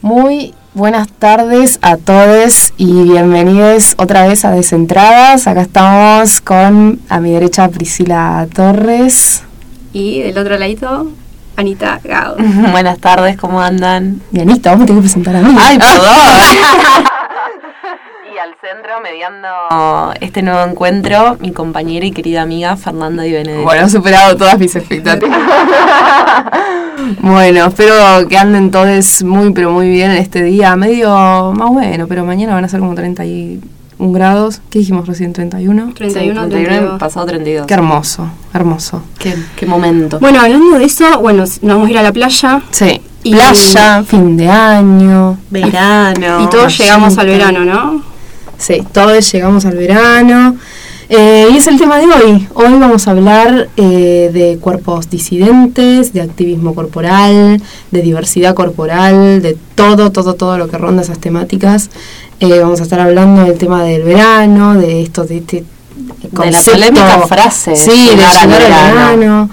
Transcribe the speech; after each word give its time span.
Muy 0.00 0.54
buenas 0.74 1.08
tardes 1.08 1.78
a 1.82 1.96
todos 1.96 2.72
y 2.76 3.02
bienvenidos 3.02 3.94
otra 3.98 4.26
vez 4.26 4.44
a 4.44 4.52
Descentradas. 4.52 5.46
Acá 5.46 5.62
estamos 5.62 6.40
con 6.40 7.00
a 7.08 7.20
mi 7.20 7.32
derecha 7.32 7.68
Priscila 7.68 8.46
Torres. 8.54 9.42
Y 9.92 10.22
del 10.22 10.38
otro 10.38 10.56
ladito, 10.56 11.10
Anita 11.56 12.00
Gao. 12.04 12.36
Buenas 12.70 12.98
tardes, 12.98 13.36
¿cómo 13.36 13.60
andan? 13.60 14.20
Y 14.32 14.40
Anita, 14.40 14.70
vos 14.70 14.80
me 14.80 14.86
tenés 14.86 15.00
que 15.00 15.08
presentar 15.08 15.36
a 15.36 15.40
mí. 15.40 15.56
Ay, 15.58 15.78
perdón. 15.80 17.04
Centro, 18.74 19.00
mediando 19.02 19.48
este 20.20 20.42
nuevo 20.42 20.62
encuentro, 20.68 21.36
mi 21.40 21.52
compañera 21.52 22.04
y 22.04 22.10
querida 22.12 22.42
amiga 22.42 22.76
Fernanda 22.76 23.22
Di 23.22 23.32
Benedetto. 23.32 23.62
Bueno, 23.62 23.86
he 23.86 23.90
superado 23.90 24.36
todas 24.36 24.58
mis 24.58 24.74
expectativas. 24.76 25.38
bueno, 27.20 27.66
espero 27.66 27.94
que 28.28 28.36
anden 28.36 28.70
todos 28.70 29.22
muy, 29.22 29.52
pero 29.52 29.70
muy 29.70 29.88
bien 29.88 30.10
en 30.10 30.18
este 30.18 30.42
día. 30.42 30.76
Medio 30.76 31.52
más 31.54 31.70
bueno, 31.70 32.06
pero 32.08 32.24
mañana 32.24 32.54
van 32.54 32.64
a 32.64 32.68
ser 32.68 32.80
como 32.80 32.94
31 32.94 33.60
grados. 34.12 34.60
¿Qué 34.70 34.80
dijimos 34.80 35.06
recién? 35.06 35.32
¿31? 35.32 35.94
31, 35.94 35.94
31, 35.94 36.48
32. 36.48 36.98
pasado 36.98 37.26
32. 37.26 37.66
Qué 37.66 37.74
hermoso, 37.74 38.28
hermoso. 38.52 39.02
Qué, 39.18 39.34
qué 39.56 39.64
momento. 39.66 40.18
Bueno, 40.20 40.40
hablando 40.40 40.78
de 40.78 40.84
eso, 40.84 41.04
bueno, 41.20 41.40
nos 41.44 41.60
vamos 41.62 41.88
a 41.88 41.90
ir 41.90 41.98
a 41.98 42.02
la 42.02 42.12
playa 42.12 42.60
Sí. 42.70 43.00
Y- 43.22 43.32
Playa, 43.32 44.04
fin 44.04 44.36
de 44.36 44.48
año. 44.48 45.38
Verano. 45.50 46.42
y 46.44 46.46
todos 46.48 46.76
llegamos 46.78 47.18
al 47.18 47.26
verano, 47.26 47.64
¿no? 47.64 48.07
Sí, 48.58 48.82
todos 48.92 49.30
llegamos 49.32 49.64
al 49.64 49.76
verano. 49.76 50.56
Eh, 51.10 51.48
y 51.52 51.56
es 51.56 51.66
el 51.66 51.78
tema 51.78 51.96
de 51.98 52.04
hoy. 52.06 52.48
Hoy 52.52 52.74
vamos 52.78 53.08
a 53.08 53.12
hablar 53.12 53.70
eh, 53.78 54.30
de 54.32 54.58
cuerpos 54.60 55.08
disidentes, 55.08 56.12
de 56.12 56.20
activismo 56.20 56.74
corporal, 56.74 57.62
de 57.90 58.02
diversidad 58.02 58.54
corporal, 58.54 59.40
de 59.40 59.56
todo, 59.74 60.12
todo, 60.12 60.34
todo 60.34 60.58
lo 60.58 60.68
que 60.68 60.76
ronda 60.76 61.00
esas 61.02 61.18
temáticas. 61.18 61.88
Eh, 62.40 62.58
vamos 62.60 62.80
a 62.80 62.82
estar 62.82 63.00
hablando 63.00 63.44
del 63.44 63.56
tema 63.56 63.84
del 63.84 64.02
verano, 64.02 64.74
de 64.74 65.02
esto, 65.02 65.24
de 65.24 65.38
este 65.38 65.56
De 65.56 65.64
la 66.30 66.30
concepto- 66.30 66.72
polémica 66.72 67.18
frase, 67.26 67.74
Sí, 67.74 67.90
de 68.10 68.16
llegar 68.16 68.36
al 68.36 68.48
verano. 68.48 68.94
verano. 69.16 69.50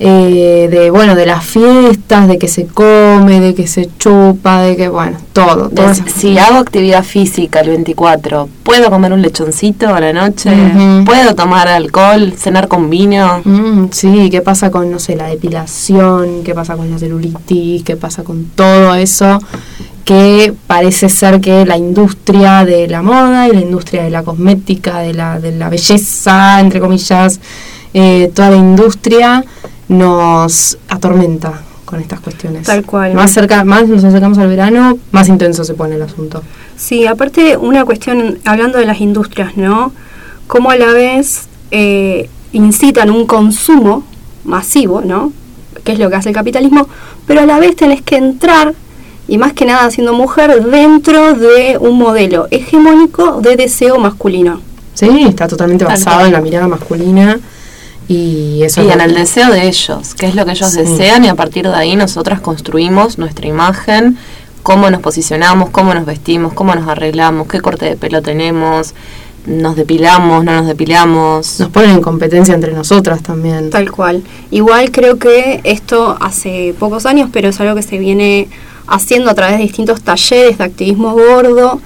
Eh, 0.00 0.68
de 0.70 0.90
bueno 0.90 1.14
de 1.14 1.26
las 1.26 1.44
fiestas 1.44 2.28
de 2.28 2.38
que 2.38 2.48
se 2.48 2.66
come 2.66 3.40
de 3.40 3.54
que 3.54 3.66
se 3.66 3.88
chupa 3.98 4.62
de 4.62 4.76
que 4.76 4.88
bueno 4.88 5.18
todo 5.32 5.68
todas 5.70 5.98
esas 5.98 6.12
si 6.12 6.38
hago 6.38 6.58
actividad 6.58 7.04
física 7.04 7.60
el 7.60 7.70
24, 7.70 8.48
¿puedo 8.62 8.90
comer 8.90 9.12
un 9.12 9.22
lechoncito 9.22 9.94
a 9.94 10.00
la 10.00 10.12
noche? 10.12 10.50
¿Puedo 11.04 11.34
tomar 11.34 11.68
alcohol? 11.68 12.34
¿Cenar 12.36 12.68
con 12.68 12.90
vino? 12.90 13.40
Mm, 13.44 13.86
sí, 13.90 14.28
¿qué 14.30 14.40
pasa 14.40 14.70
con, 14.70 14.90
no 14.90 14.98
sé, 14.98 15.16
la 15.16 15.26
depilación? 15.26 16.42
¿Qué 16.44 16.54
pasa 16.54 16.76
con 16.76 16.90
la 16.90 16.98
celulitis? 16.98 17.82
¿Qué 17.84 17.96
pasa 17.96 18.24
con 18.24 18.46
todo 18.46 18.94
eso? 18.94 19.38
Que 20.04 20.54
parece 20.66 21.08
ser 21.08 21.40
que 21.40 21.64
la 21.66 21.76
industria 21.76 22.64
de 22.64 22.88
la 22.88 23.02
moda 23.02 23.48
y 23.48 23.52
la 23.52 23.60
industria 23.60 24.02
de 24.02 24.10
la 24.10 24.22
cosmética, 24.22 24.98
de 24.98 25.14
la, 25.14 25.38
de 25.38 25.52
la 25.52 25.68
belleza, 25.68 26.60
entre 26.60 26.80
comillas, 26.80 27.40
eh, 27.94 28.30
toda 28.34 28.50
la 28.50 28.56
industria 28.56 29.44
nos 29.88 30.78
atormenta 30.88 31.62
con 31.84 32.00
estas 32.00 32.20
cuestiones. 32.20 32.66
Tal 32.66 32.84
cual. 32.84 33.14
Más, 33.14 33.32
cerca, 33.32 33.64
más 33.64 33.88
nos 33.88 34.04
acercamos 34.04 34.36
al 34.38 34.48
verano, 34.48 34.98
más 35.10 35.28
intenso 35.28 35.64
se 35.64 35.74
pone 35.74 35.94
el 35.94 36.02
asunto. 36.02 36.42
Sí, 36.76 37.06
aparte 37.06 37.56
una 37.56 37.84
cuestión, 37.84 38.38
hablando 38.44 38.78
de 38.78 38.84
las 38.84 39.00
industrias, 39.00 39.56
¿no? 39.56 39.92
Cómo 40.46 40.70
a 40.70 40.76
la 40.76 40.92
vez 40.92 41.48
eh, 41.70 42.28
incitan 42.52 43.10
un 43.10 43.26
consumo 43.26 44.04
masivo, 44.44 45.00
¿no? 45.00 45.32
Que 45.82 45.92
es 45.92 45.98
lo 45.98 46.10
que 46.10 46.16
hace 46.16 46.28
el 46.28 46.34
capitalismo, 46.34 46.86
pero 47.26 47.40
a 47.40 47.46
la 47.46 47.58
vez 47.58 47.74
tenés 47.74 48.02
que 48.02 48.16
entrar, 48.16 48.74
y 49.26 49.38
más 49.38 49.54
que 49.54 49.64
nada 49.64 49.90
siendo 49.90 50.12
mujer, 50.12 50.64
dentro 50.66 51.34
de 51.34 51.78
un 51.80 51.96
modelo 51.98 52.48
hegemónico 52.50 53.40
de 53.40 53.56
deseo 53.56 53.98
masculino. 53.98 54.60
Sí, 54.92 55.08
está 55.26 55.48
totalmente 55.48 55.86
Tal 55.86 55.94
basado 55.94 56.26
en 56.26 56.32
la 56.32 56.40
mirada 56.40 56.68
masculina 56.68 57.38
y 58.08 58.62
eso 58.62 58.82
Y 58.82 58.90
en 58.90 59.00
el 59.00 59.14
deseo 59.14 59.50
de 59.50 59.68
ellos, 59.68 60.14
que 60.14 60.26
es 60.26 60.34
lo 60.34 60.44
que 60.46 60.52
ellos 60.52 60.70
Sí. 60.70 60.78
desean 60.78 61.24
y 61.24 61.28
a 61.28 61.34
partir 61.34 61.68
de 61.68 61.74
ahí 61.74 61.94
nosotras 61.94 62.40
construimos 62.40 63.18
nuestra 63.18 63.46
imagen, 63.46 64.16
cómo 64.62 64.90
nos 64.90 65.00
posicionamos, 65.00 65.70
cómo 65.70 65.94
nos 65.94 66.06
vestimos, 66.06 66.52
cómo 66.54 66.74
nos 66.74 66.88
arreglamos, 66.88 67.46
qué 67.48 67.60
corte 67.60 67.84
de 67.86 67.96
pelo 67.96 68.22
tenemos, 68.22 68.94
nos 69.46 69.76
depilamos, 69.76 70.44
no 70.44 70.52
nos 70.52 70.66
depilamos. 70.66 71.58
Nos 71.60 71.70
ponen 71.70 71.90
en 71.90 72.00
competencia 72.02 72.54
entre 72.54 72.72
nosotras 72.72 73.22
también. 73.22 73.70
Tal 73.70 73.90
cual. 73.90 74.22
Igual 74.50 74.90
creo 74.90 75.18
que 75.18 75.60
esto 75.64 76.16
hace 76.20 76.74
pocos 76.78 77.06
años, 77.06 77.30
pero 77.32 77.48
es 77.48 77.60
algo 77.60 77.74
que 77.74 77.82
se 77.82 77.98
viene 77.98 78.48
haciendo 78.86 79.30
a 79.30 79.34
través 79.34 79.58
de 79.58 79.62
distintos 79.64 80.02
talleres 80.02 80.58
de 80.58 80.64
activismo 80.64 81.12
gordo, 81.12 81.80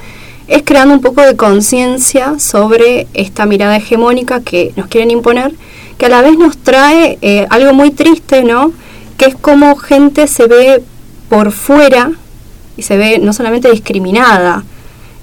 es 0.48 0.62
creando 0.64 0.94
un 0.94 1.00
poco 1.00 1.22
de 1.22 1.36
conciencia 1.36 2.38
sobre 2.38 3.06
esta 3.14 3.46
mirada 3.46 3.76
hegemónica 3.76 4.40
que 4.40 4.72
nos 4.76 4.86
quieren 4.88 5.10
imponer, 5.10 5.52
que 5.98 6.06
a 6.06 6.08
la 6.08 6.22
vez 6.22 6.36
nos 6.38 6.56
trae 6.58 7.18
eh, 7.22 7.46
algo 7.50 7.72
muy 7.74 7.90
triste, 7.90 8.42
¿no? 8.44 8.72
Que 9.16 9.26
es 9.26 9.34
como 9.36 9.76
gente 9.76 10.26
se 10.26 10.46
ve 10.46 10.82
por 11.28 11.52
fuera 11.52 12.10
y 12.76 12.82
se 12.82 12.96
ve 12.96 13.18
no 13.18 13.32
solamente 13.32 13.70
discriminada, 13.70 14.64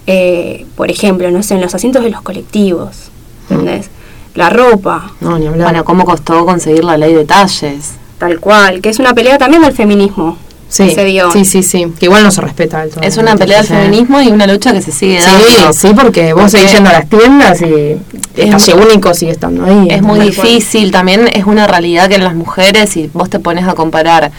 eh, 0.07 0.65
por 0.75 0.89
ejemplo, 0.89 1.29
no 1.31 1.43
sé, 1.43 1.55
en 1.55 1.61
los 1.61 1.75
asientos 1.75 2.03
de 2.03 2.09
los 2.09 2.21
colectivos, 2.21 3.09
¿entendés? 3.49 3.89
La 4.35 4.49
ropa, 4.49 5.11
No, 5.21 5.37
ni 5.37 5.47
hablar. 5.47 5.67
Bueno, 5.69 5.83
cómo 5.85 6.05
costó 6.05 6.45
conseguir 6.45 6.83
la 6.83 6.97
ley 6.97 7.13
de 7.13 7.25
talles. 7.25 7.93
Tal 8.17 8.39
cual, 8.39 8.81
que 8.81 8.89
es 8.89 8.99
una 8.99 9.13
pelea 9.13 9.37
también 9.37 9.61
del 9.63 9.73
feminismo. 9.73 10.37
sí, 10.69 10.85
que 10.89 10.95
se 10.95 11.03
dio. 11.05 11.31
sí, 11.31 11.45
sí, 11.45 11.63
sí. 11.63 11.87
Que 11.99 12.05
igual 12.05 12.21
no 12.23 12.29
se 12.31 12.41
respeta 12.41 12.81
del 12.81 12.91
todo. 12.91 13.01
Es 13.03 13.17
una 13.17 13.35
pelea 13.35 13.57
del 13.57 13.67
Sí. 13.67 13.73
feminismo 13.73 14.21
y 14.21 14.27
una 14.27 14.45
lucha 14.45 14.71
que 14.71 14.81
se 14.83 14.91
sigue 14.91 15.19
Sí, 15.19 15.25
dando. 15.27 15.73
sí, 15.73 15.87
porque 15.95 16.33
vos 16.33 16.51
seguís 16.51 16.71
yendo 16.73 16.89
a 16.91 16.93
las 16.93 17.09
tiendas 17.09 17.61
y 17.61 17.65
el 17.65 17.99
es 18.43 18.51
talle 18.51 18.73
único 18.75 19.13
sigue 19.13 19.31
estando 19.31 19.65
ahí. 19.65 19.87
Es 19.89 20.01
muy 20.01 20.19
difícil, 20.19 20.91
también 20.91 21.27
es 21.33 21.45
una 21.45 21.67
realidad 21.67 22.07
que 22.09 22.15
en 22.15 22.23
las 22.23 22.35
mujeres, 22.35 22.89
si 22.91 23.09
vos 23.13 23.29
te 23.29 23.39
pones 23.39 23.67
a 23.67 23.73
comparar 23.73 24.31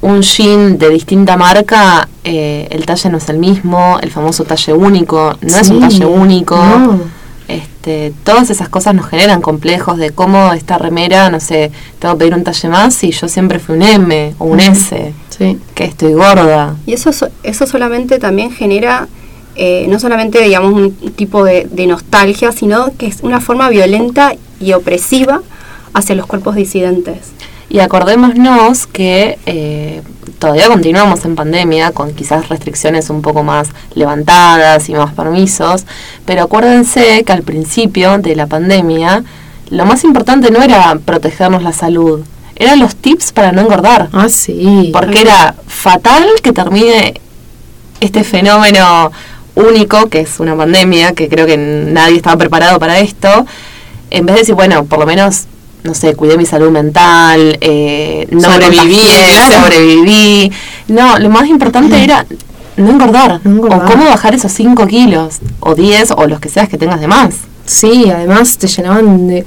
un 0.00 0.22
jean 0.22 0.78
de 0.78 0.90
distinta 0.90 1.36
marca, 1.36 2.08
eh, 2.24 2.68
el 2.70 2.86
talle 2.86 3.10
no 3.10 3.18
es 3.18 3.28
el 3.28 3.38
mismo, 3.38 3.98
el 4.00 4.10
famoso 4.10 4.44
talle 4.44 4.72
único, 4.72 5.36
no 5.40 5.56
es 5.58 5.68
un 5.70 5.80
talle 5.80 6.04
único. 6.06 6.56
no. 6.56 7.18
Este, 7.48 8.12
todas 8.24 8.50
esas 8.50 8.68
cosas 8.68 8.94
nos 8.94 9.06
generan 9.06 9.40
complejos 9.40 9.96
de 9.96 10.10
cómo 10.10 10.52
esta 10.52 10.76
remera, 10.76 11.30
no 11.30 11.40
sé, 11.40 11.72
tengo 11.98 12.12
que 12.14 12.18
pedir 12.18 12.34
un 12.34 12.44
talle 12.44 12.68
más 12.68 13.02
y 13.04 13.10
yo 13.10 13.26
siempre 13.26 13.58
fui 13.58 13.76
un 13.76 13.82
M 13.82 14.34
o 14.38 14.44
un 14.44 14.60
S, 14.60 15.14
Sí. 15.30 15.58
que 15.74 15.84
estoy 15.84 16.12
gorda. 16.12 16.76
Y 16.84 16.92
eso, 16.92 17.10
so- 17.10 17.30
eso 17.42 17.66
solamente 17.66 18.18
también 18.18 18.50
genera, 18.52 19.08
eh, 19.58 19.86
no 19.88 19.98
solamente, 19.98 20.40
digamos, 20.42 20.72
un 20.72 20.92
tipo 21.12 21.44
de, 21.44 21.66
de 21.70 21.86
nostalgia, 21.86 22.52
sino 22.52 22.92
que 22.96 23.06
es 23.06 23.18
una 23.22 23.40
forma 23.40 23.68
violenta 23.68 24.34
y 24.60 24.72
opresiva 24.72 25.42
hacia 25.94 26.14
los 26.14 26.26
cuerpos 26.26 26.54
disidentes. 26.54 27.32
Y 27.70 27.80
acordémonos 27.80 28.86
que 28.86 29.38
eh, 29.44 30.00
todavía 30.38 30.68
continuamos 30.68 31.24
en 31.26 31.34
pandemia, 31.34 31.90
con 31.92 32.14
quizás 32.14 32.48
restricciones 32.48 33.10
un 33.10 33.20
poco 33.20 33.42
más 33.42 33.68
levantadas 33.94 34.88
y 34.88 34.94
más 34.94 35.12
permisos, 35.12 35.84
pero 36.24 36.44
acuérdense 36.44 37.24
que 37.24 37.32
al 37.32 37.42
principio 37.42 38.16
de 38.18 38.36
la 38.36 38.46
pandemia 38.46 39.22
lo 39.70 39.84
más 39.84 40.04
importante 40.04 40.50
no 40.50 40.62
era 40.62 40.98
protegernos 41.04 41.62
la 41.62 41.72
salud, 41.72 42.20
eran 42.56 42.78
los 42.80 42.96
tips 42.96 43.32
para 43.32 43.52
no 43.52 43.60
engordar, 43.60 44.08
Ah, 44.12 44.28
sí. 44.30 44.90
porque 44.92 45.20
era 45.20 45.54
fatal 45.66 46.24
que 46.42 46.52
termine 46.52 47.20
este 48.00 48.24
fenómeno 48.24 49.10
único, 49.58 50.08
que 50.08 50.20
es 50.20 50.40
una 50.40 50.56
pandemia, 50.56 51.12
que 51.12 51.28
creo 51.28 51.46
que 51.46 51.56
nadie 51.56 52.16
estaba 52.16 52.36
preparado 52.36 52.78
para 52.78 52.98
esto, 53.00 53.46
en 54.10 54.26
vez 54.26 54.34
de 54.36 54.40
decir, 54.42 54.54
bueno, 54.54 54.84
por 54.84 54.98
lo 54.98 55.06
menos, 55.06 55.44
no 55.82 55.94
sé, 55.94 56.14
cuidé 56.14 56.36
mi 56.36 56.46
salud 56.46 56.70
mental, 56.70 57.58
eh, 57.60 58.26
no 58.30 58.40
Sobreviví, 58.40 58.96
claro. 58.96 59.54
sobreviví. 59.64 60.52
No, 60.88 61.18
lo 61.18 61.28
más 61.30 61.46
importante 61.48 62.02
era 62.02 62.24
no 62.76 62.90
engordar, 62.90 63.40
No 63.44 63.50
engordar. 63.50 63.82
o 63.82 63.90
cómo 63.90 64.04
bajar 64.06 64.34
esos 64.34 64.52
5 64.52 64.86
kilos, 64.86 65.38
o 65.60 65.74
10, 65.74 66.12
o 66.16 66.26
los 66.26 66.40
que 66.40 66.48
seas 66.48 66.68
que 66.68 66.78
tengas 66.78 67.00
de 67.00 67.08
más. 67.08 67.34
Sí, 67.66 68.10
además 68.10 68.56
te 68.56 68.66
llenaban 68.66 69.28
de 69.28 69.44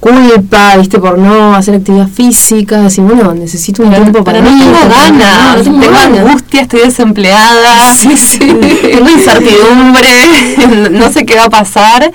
culpa, 0.00 0.76
viste, 0.78 0.98
por 0.98 1.18
no 1.18 1.54
hacer 1.54 1.74
actividad 1.76 2.08
física. 2.08 2.86
Así, 2.86 3.00
bueno, 3.00 3.34
necesito 3.34 3.82
un 3.82 3.90
tiempo 3.90 4.24
para 4.24 4.40
pero 4.40 4.50
mí. 4.50 4.58
no 4.58 4.64
tengo 4.64 4.94
ganas, 4.94 5.66
no, 5.68 5.80
tengo 5.80 5.96
angustia, 5.96 6.62
estoy 6.62 6.80
desempleada, 6.80 7.94
Sí, 7.94 8.16
sí. 8.16 8.38
tengo 8.38 9.08
incertidumbre, 9.10 10.90
no 10.90 11.12
sé 11.12 11.24
qué 11.26 11.36
va 11.36 11.44
a 11.44 11.50
pasar. 11.50 12.10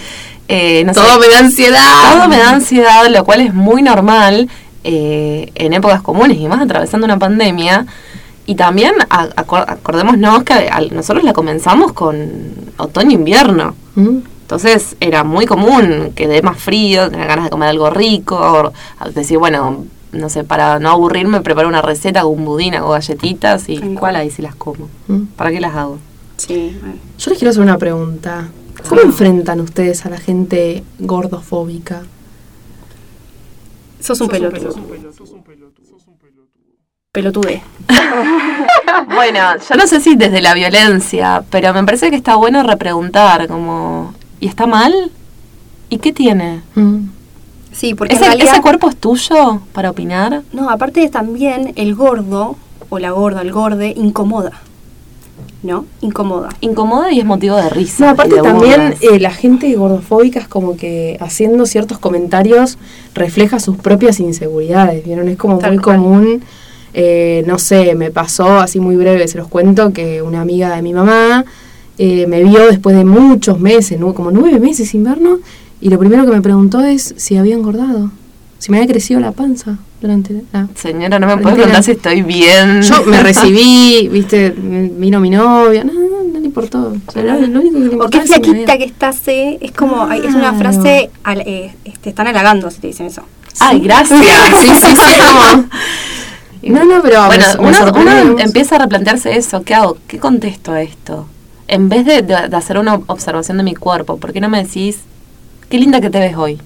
eh, 0.48 0.84
no 0.86 0.94
sé. 0.94 1.00
Todo 1.00 1.20
me 1.20 1.28
da 1.28 1.40
ansiedad. 1.40 2.14
Todo 2.18 2.28
me 2.28 2.38
da 2.38 2.50
ansiedad, 2.50 3.08
lo 3.10 3.24
cual 3.24 3.42
es 3.42 3.54
muy 3.54 3.82
normal 3.82 4.50
eh, 4.84 5.52
en 5.56 5.74
épocas 5.74 6.02
comunes 6.02 6.38
y 6.38 6.48
más 6.48 6.62
atravesando 6.62 7.06
una 7.06 7.18
pandemia. 7.20 7.86
Y 8.48 8.54
también 8.54 8.94
acordémonos 9.10 10.44
que 10.44 10.70
nosotros 10.92 11.24
la 11.24 11.34
comenzamos 11.34 11.94
con 11.94 12.30
otoño-invierno. 12.78 13.76
Mm. 13.96 14.18
Entonces 14.46 14.96
era 15.00 15.24
muy 15.24 15.48
común 15.48 16.12
que 16.16 16.28
dé 16.28 16.44
más 16.44 16.60
frío, 16.60 17.10
tener 17.10 17.28
ganas 17.28 17.46
de 17.46 17.50
comer 17.50 17.70
algo 17.70 17.90
rico, 17.90 18.72
o 19.02 19.10
decir, 19.10 19.40
bueno, 19.40 19.86
no 20.12 20.30
sé, 20.30 20.44
para 20.44 20.78
no 20.78 20.92
aburrirme, 20.92 21.42
preparo 21.42 21.68
una 21.68 21.82
receta, 21.82 22.20
hago 22.20 22.30
un 22.30 22.46
budín, 22.46 22.76
hago 22.76 22.92
galletitas 22.92 23.68
y 23.70 23.80
¿cuál 23.96 24.16
ahí 24.16 24.30
si 24.30 24.44
las 24.44 24.54
como? 24.54 24.88
Mm. 25.08 25.24
¿Para 25.36 25.50
qué 25.50 25.60
las 25.60 25.76
hago? 25.76 25.98
Sí. 26.38 26.78
Yo 27.18 27.30
les 27.32 27.40
quiero 27.40 27.50
hacer 27.50 27.64
una 27.64 27.80
pregunta. 27.80 28.50
¿Cómo 28.88 29.02
Ah. 29.02 29.06
enfrentan 29.06 29.62
ustedes 29.62 30.06
a 30.06 30.10
la 30.12 30.20
gente 30.20 30.84
gordofóbica? 31.00 32.04
Sos 34.00 34.22
un 34.22 34.28
pelotudo. 34.30 34.76
Pelotude. 37.12 37.64
Bueno, 39.14 39.40
yo 39.70 39.76
no 39.76 39.88
sé 39.88 40.00
si 40.00 40.16
desde 40.16 40.42
la 40.42 40.54
violencia, 40.54 41.44
pero 41.50 41.74
me 41.74 41.84
parece 41.84 42.10
que 42.10 42.16
está 42.16 42.36
bueno 42.36 42.64
repreguntar, 42.64 43.48
como, 43.48 44.14
¿y 44.40 44.48
está 44.48 44.68
mal? 44.68 44.94
¿Y 45.90 45.98
qué 45.98 46.12
tiene? 46.14 46.62
Mm. 46.76 47.10
Sí, 47.72 47.94
porque 47.94 48.14
en 48.16 48.22
¿Ese, 48.22 48.30
realidad... 48.30 48.54
ese 48.54 48.62
cuerpo 48.62 48.90
es 48.90 48.96
tuyo 48.96 49.62
para 49.74 49.90
opinar? 49.90 50.44
No, 50.54 50.70
aparte 50.70 51.02
de 51.02 51.10
también 51.10 51.74
el 51.76 51.94
gordo, 51.96 52.56
o 52.90 53.00
la 53.00 53.12
gorda, 53.12 53.42
el 53.42 53.52
gorde, 53.52 53.94
incomoda. 53.96 54.62
¿No? 55.62 55.86
Incomoda. 56.02 56.50
Incomoda 56.62 57.12
y 57.12 57.20
es 57.20 57.26
motivo 57.26 57.56
de 57.56 57.70
risa. 57.70 58.06
No, 58.06 58.12
aparte 58.12 58.36
también 58.42 58.96
eh, 59.02 59.20
la 59.20 59.32
gente 59.32 59.74
gordofóbica 59.74 60.40
es 60.40 60.48
como 60.48 60.78
que 60.78 61.18
haciendo 61.20 61.66
ciertos 61.66 61.98
comentarios 61.98 62.78
refleja 63.16 63.60
sus 63.60 63.76
propias 63.78 64.20
inseguridades, 64.20 65.04
¿vieron? 65.04 65.28
Es 65.28 65.38
como 65.38 65.58
Tal 65.58 65.74
muy 65.74 65.84
cual. 65.84 65.98
común, 65.98 66.44
eh, 66.94 67.44
no 67.48 67.58
sé, 67.58 67.96
me 67.96 68.12
pasó 68.12 68.60
así 68.60 68.80
muy 68.80 68.96
breve, 68.96 69.28
se 69.28 69.40
los 69.40 69.48
cuento, 69.48 69.92
que 69.92 70.22
una 70.22 70.42
amiga 70.42 70.76
de 70.76 70.84
mi 70.84 70.94
mamá 70.94 71.44
eh, 71.98 72.26
me 72.28 72.44
vio 72.44 72.66
después 72.68 72.96
de 72.96 73.06
muchos 73.06 73.60
meses, 73.60 74.00
¿no? 74.00 74.14
como 74.14 74.32
nueve 74.32 74.60
meses 74.60 74.90
sin 74.90 75.04
vernos, 75.04 75.40
y 75.82 75.90
lo 75.90 76.00
primero 76.00 76.26
que 76.26 76.32
me 76.32 76.42
preguntó 76.42 76.82
es 76.84 77.14
si 77.18 77.38
había 77.38 77.56
engordado, 77.56 78.12
si 78.60 78.72
me 78.72 78.78
había 78.78 78.90
crecido 78.92 79.20
la 79.20 79.32
panza 79.32 79.78
durante 80.02 80.42
la... 80.52 80.68
Señora, 80.76 81.20
no 81.20 81.28
me 81.28 81.34
puede 81.38 81.56
Mentira. 81.56 81.56
preguntar 81.56 81.84
si 81.84 81.92
estoy 81.92 82.22
bien. 82.22 82.82
Yo 82.82 83.04
me 83.06 83.22
recibí, 83.24 84.08
viste, 84.12 84.52
me- 84.62 84.90
vino 84.90 85.20
mi 85.20 85.30
novio, 85.30 85.84
no, 85.84 85.94
no, 85.94 86.24
no 86.34 86.40
le 86.40 86.46
importó. 86.46 86.94
O 87.08 87.12
sea, 87.12 87.24
lo, 87.24 87.48
lo 87.48 87.60
único 87.60 87.80
que 87.80 87.96
le 87.96 88.02
O 88.02 88.10
qué 88.10 88.26
si 88.28 88.34
había- 88.34 88.66
que 88.78 88.84
estás, 88.86 89.28
eh. 89.28 89.58
Es 89.62 89.72
como, 89.72 90.04
ay, 90.06 90.20
es 90.20 90.34
una 90.34 90.52
Claro. 90.54 90.58
frase, 90.58 91.10
al- 91.24 91.42
eh, 91.42 91.74
te 92.02 92.10
están 92.10 92.28
halagando 92.28 92.70
si 92.72 92.80
te 92.80 92.88
dicen 92.88 93.08
eso. 93.08 93.24
Ay, 93.60 93.80
gracias. 93.80 94.20
Sí, 94.62 94.68
sí, 94.82 94.96
sí, 94.96 95.20
como... 95.22 95.66
No, 96.80 96.84
no, 96.84 97.02
pero 97.04 97.26
Bueno, 97.28 97.46
me- 97.58 97.62
me 97.62 97.68
uno, 97.70 97.78
sorprendió. 97.78 98.32
uno 98.34 98.40
empieza 98.40 98.76
a 98.76 98.80
replantearse 98.80 99.38
eso. 99.38 99.62
¿Qué 99.64 99.76
hago? 99.76 99.98
¿Qué 100.08 100.18
contesto 100.18 100.72
a 100.72 100.82
esto? 100.82 101.28
En 101.68 101.90
vez 101.90 102.06
de, 102.06 102.22
de- 102.22 102.48
de 102.50 102.56
hacer 102.56 102.78
una 102.78 102.96
observación 103.08 103.58
de 103.58 103.64
mi 103.64 103.76
cuerpo, 103.76 104.18
¿por 104.18 104.34
qué 104.34 104.40
no 104.42 104.50
me 104.50 104.64
decís, 104.64 105.00
qué 105.70 105.78
linda 105.80 106.00
que 106.02 106.10
te 106.10 106.20
ves 106.20 106.36
hoy? 106.38 106.60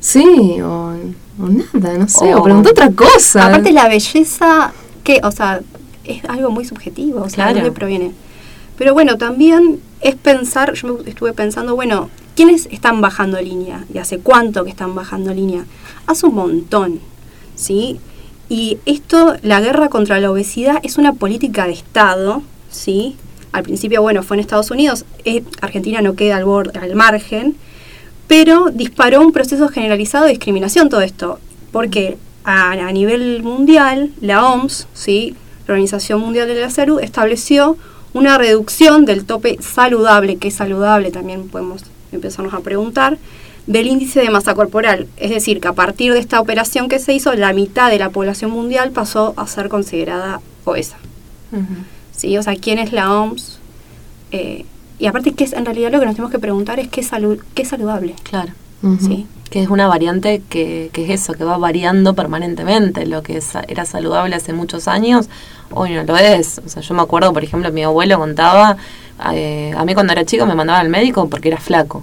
Sí, 0.00 0.60
o, 0.62 0.92
o 1.40 1.48
nada, 1.48 1.98
no 1.98 2.06
sé, 2.08 2.34
o, 2.34 2.42
O- 2.42 2.58
otra 2.60 2.90
cosa. 2.92 3.46
Aparte 3.46 3.72
la 3.72 3.88
belleza, 3.88 4.72
que, 5.02 5.20
o 5.24 5.30
sea, 5.32 5.60
es 6.04 6.24
algo 6.26 6.50
muy 6.50 6.64
subjetivo, 6.64 7.22
o 7.22 7.28
sea, 7.28 7.46
¿de 7.46 7.54
dónde 7.54 7.72
proviene? 7.74 8.12
Pero 8.78 8.92
bueno, 8.94 9.16
también 9.18 9.80
es 10.00 10.14
pensar, 10.16 10.74
yo 10.74 10.98
me 11.02 11.08
estuve 11.10 11.32
pensando, 11.32 11.74
bueno, 11.74 12.10
¿quiénes 12.36 12.66
están 12.70 13.00
bajando 13.00 13.40
línea? 13.40 13.84
¿Y 13.92 13.98
hace 13.98 14.18
cuánto 14.18 14.64
que 14.64 14.70
están 14.70 14.94
bajando 14.94 15.32
línea? 15.32 15.64
Hace 16.06 16.26
un 16.26 16.34
montón, 16.34 17.00
¿sí? 17.56 17.98
Y 18.48 18.78
esto, 18.84 19.34
la 19.42 19.60
guerra 19.60 19.88
contra 19.88 20.20
la 20.20 20.30
obesidad 20.30 20.78
es 20.82 20.98
una 20.98 21.12
política 21.14 21.66
de 21.66 21.72
Estado, 21.72 22.42
¿sí? 22.70 23.16
Al 23.54 23.62
principio, 23.62 24.02
bueno, 24.02 24.24
fue 24.24 24.36
en 24.36 24.40
Estados 24.40 24.72
Unidos, 24.72 25.04
eh, 25.24 25.44
Argentina 25.60 26.02
no 26.02 26.16
queda 26.16 26.38
al, 26.38 26.44
borde, 26.44 26.76
al 26.76 26.96
margen, 26.96 27.54
pero 28.26 28.70
disparó 28.72 29.20
un 29.20 29.30
proceso 29.30 29.68
generalizado 29.68 30.24
de 30.24 30.30
discriminación 30.30 30.88
todo 30.88 31.02
esto, 31.02 31.38
porque 31.70 32.18
a, 32.42 32.74
nivel 32.90 33.44
mundial, 33.44 34.10
la 34.20 34.44
OMS, 34.44 34.88
¿sí? 34.92 35.36
la 35.68 35.74
Organización 35.74 36.20
Mundial 36.20 36.48
de 36.48 36.60
la 36.60 36.68
Salud, 36.68 36.98
estableció 37.00 37.76
una 38.12 38.38
reducción 38.38 39.04
del 39.04 39.24
tope 39.24 39.56
saludable, 39.62 40.34
que 40.34 40.48
es 40.48 40.54
saludable 40.54 41.12
también 41.12 41.48
podemos 41.48 41.84
empezarnos 42.10 42.54
a 42.54 42.60
preguntar, 42.60 43.18
del 43.68 43.86
índice 43.86 44.20
de 44.20 44.30
masa 44.30 44.56
corporal. 44.56 45.06
Es 45.16 45.30
decir, 45.30 45.60
que 45.60 45.68
a 45.68 45.74
partir 45.74 46.12
de 46.12 46.18
esta 46.18 46.40
operación 46.40 46.88
que 46.88 46.98
se 46.98 47.14
hizo, 47.14 47.32
la 47.34 47.52
mitad 47.52 47.88
de 47.88 48.00
la 48.00 48.10
población 48.10 48.50
mundial 48.50 48.90
pasó 48.90 49.32
a 49.36 49.46
ser 49.46 49.68
considerada 49.68 50.40
obesa. 50.64 50.96
¿Sí? 52.16 52.36
O 52.38 52.42
sea, 52.42 52.54
¿quién 52.56 52.78
es 52.78 52.92
la 52.92 53.12
OMS? 53.12 53.58
Eh, 54.32 54.64
y 54.98 55.06
aparte, 55.06 55.32
que 55.32 55.44
es, 55.44 55.52
en 55.52 55.64
realidad 55.64 55.90
lo 55.92 56.00
que 56.00 56.06
nos 56.06 56.14
tenemos 56.14 56.30
que 56.32 56.38
preguntar 56.38 56.78
es 56.80 56.88
qué, 56.88 57.02
salud, 57.02 57.38
qué 57.54 57.62
es 57.62 57.68
saludable. 57.68 58.14
Claro. 58.22 58.52
¿sí? 59.00 59.26
Que 59.48 59.62
es 59.62 59.68
una 59.70 59.86
variante 59.88 60.42
que, 60.48 60.90
que 60.92 61.04
es 61.04 61.22
eso, 61.22 61.32
que 61.32 61.44
va 61.44 61.56
variando 61.56 62.14
permanentemente. 62.14 63.06
Lo 63.06 63.22
que 63.22 63.40
sa- 63.40 63.64
era 63.66 63.84
saludable 63.86 64.36
hace 64.36 64.52
muchos 64.52 64.88
años, 64.88 65.28
hoy 65.70 65.92
no 65.94 66.02
lo 66.04 66.16
es. 66.16 66.60
O 66.64 66.68
sea, 66.68 66.82
yo 66.82 66.94
me 66.94 67.02
acuerdo, 67.02 67.32
por 67.32 67.42
ejemplo, 67.44 67.72
mi 67.72 67.82
abuelo 67.82 68.18
contaba, 68.18 68.76
eh, 69.32 69.72
a 69.76 69.84
mí 69.84 69.94
cuando 69.94 70.12
era 70.12 70.24
chico 70.24 70.44
me 70.46 70.54
mandaba 70.54 70.80
al 70.80 70.88
médico 70.90 71.28
porque 71.30 71.48
era 71.48 71.58
flaco. 71.58 72.02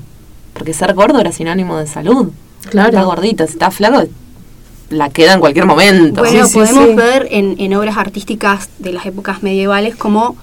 Porque 0.53 0.73
ser 0.73 0.93
gordo 0.93 1.19
era 1.19 1.31
sinónimo 1.31 1.77
de 1.77 1.87
salud. 1.87 2.31
Claro. 2.69 2.89
Está 2.89 3.03
gordito, 3.03 3.45
si 3.45 3.53
está 3.53 3.69
flaco, 3.71 4.03
la 4.91 5.09
queda 5.09 5.33
en 5.33 5.39
cualquier 5.39 5.65
momento. 5.65 6.21
Bueno, 6.21 6.45
Sí, 6.47 6.53
podemos 6.53 6.89
sí. 6.89 6.95
ver 6.95 7.27
en, 7.31 7.55
en 7.59 7.73
obras 7.73 7.97
artísticas 7.97 8.69
de 8.79 8.93
las 8.93 9.05
épocas 9.05 9.41
medievales 9.43 9.95
cómo 9.95 10.35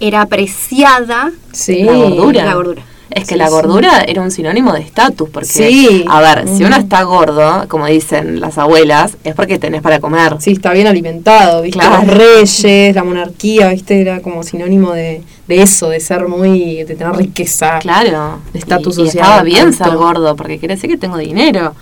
era 0.00 0.20
apreciada 0.22 1.32
Sí. 1.52 1.82
La 1.82 1.92
gordura. 1.94 2.44
la 2.44 2.54
gordura. 2.54 2.82
Es 3.08 3.22
que 3.22 3.34
Sí, 3.34 3.38
la 3.38 3.46
sí. 3.46 3.52
gordura 3.52 4.00
era 4.02 4.20
un 4.20 4.30
sinónimo 4.32 4.72
de 4.72 4.80
estatus, 4.80 5.30
porque, 5.30 5.46
Sí. 5.48 6.04
a 6.08 6.20
ver, 6.20 6.48
si 6.48 6.64
uno 6.64 6.76
está 6.76 7.04
gordo, 7.04 7.64
como 7.68 7.86
dicen 7.86 8.40
las 8.40 8.58
abuelas, 8.58 9.16
es 9.22 9.34
porque 9.34 9.58
tenés 9.60 9.80
para 9.80 10.00
comer. 10.00 10.36
Sí, 10.40 10.50
está 10.52 10.72
bien 10.72 10.88
alimentado, 10.88 11.62
¿viste? 11.62 11.78
Claro. 11.78 12.04
Los 12.04 12.14
reyes, 12.14 12.94
la 12.96 13.04
monarquía, 13.04 13.68
¿viste? 13.70 14.00
Era 14.00 14.20
como 14.20 14.42
sinónimo 14.42 14.92
de, 14.92 15.22
de 15.46 15.62
eso, 15.62 15.88
de 15.88 16.00
ser 16.00 16.26
muy. 16.28 16.82
de 16.82 16.96
tener 16.96 17.14
riqueza. 17.14 17.78
Claro. 17.78 18.40
De 18.52 18.58
estatus 18.58 18.98
y 18.98 19.06
social 19.06 19.22
estaba 19.24 19.42
bien 19.44 19.68
alto. 19.68 19.84
ser 19.84 19.96
gordo, 19.96 20.34
porque 20.36 20.58
quiere 20.58 20.74
decir 20.74 20.90
que 20.90 20.98
tengo 20.98 21.16
dinero. 21.16 21.74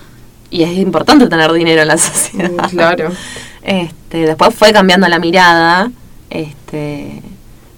Y 0.51 0.63
es 0.63 0.77
importante 0.77 1.27
tener 1.27 1.51
dinero 1.53 1.81
en 1.81 1.87
la 1.87 1.97
sociedad. 1.97 2.51
Mm, 2.51 2.69
Claro. 2.69 3.09
Este, 3.63 4.19
después 4.25 4.53
fue 4.53 4.71
cambiando 4.73 5.07
la 5.07 5.19
mirada. 5.19 5.91
Este, 6.29 7.21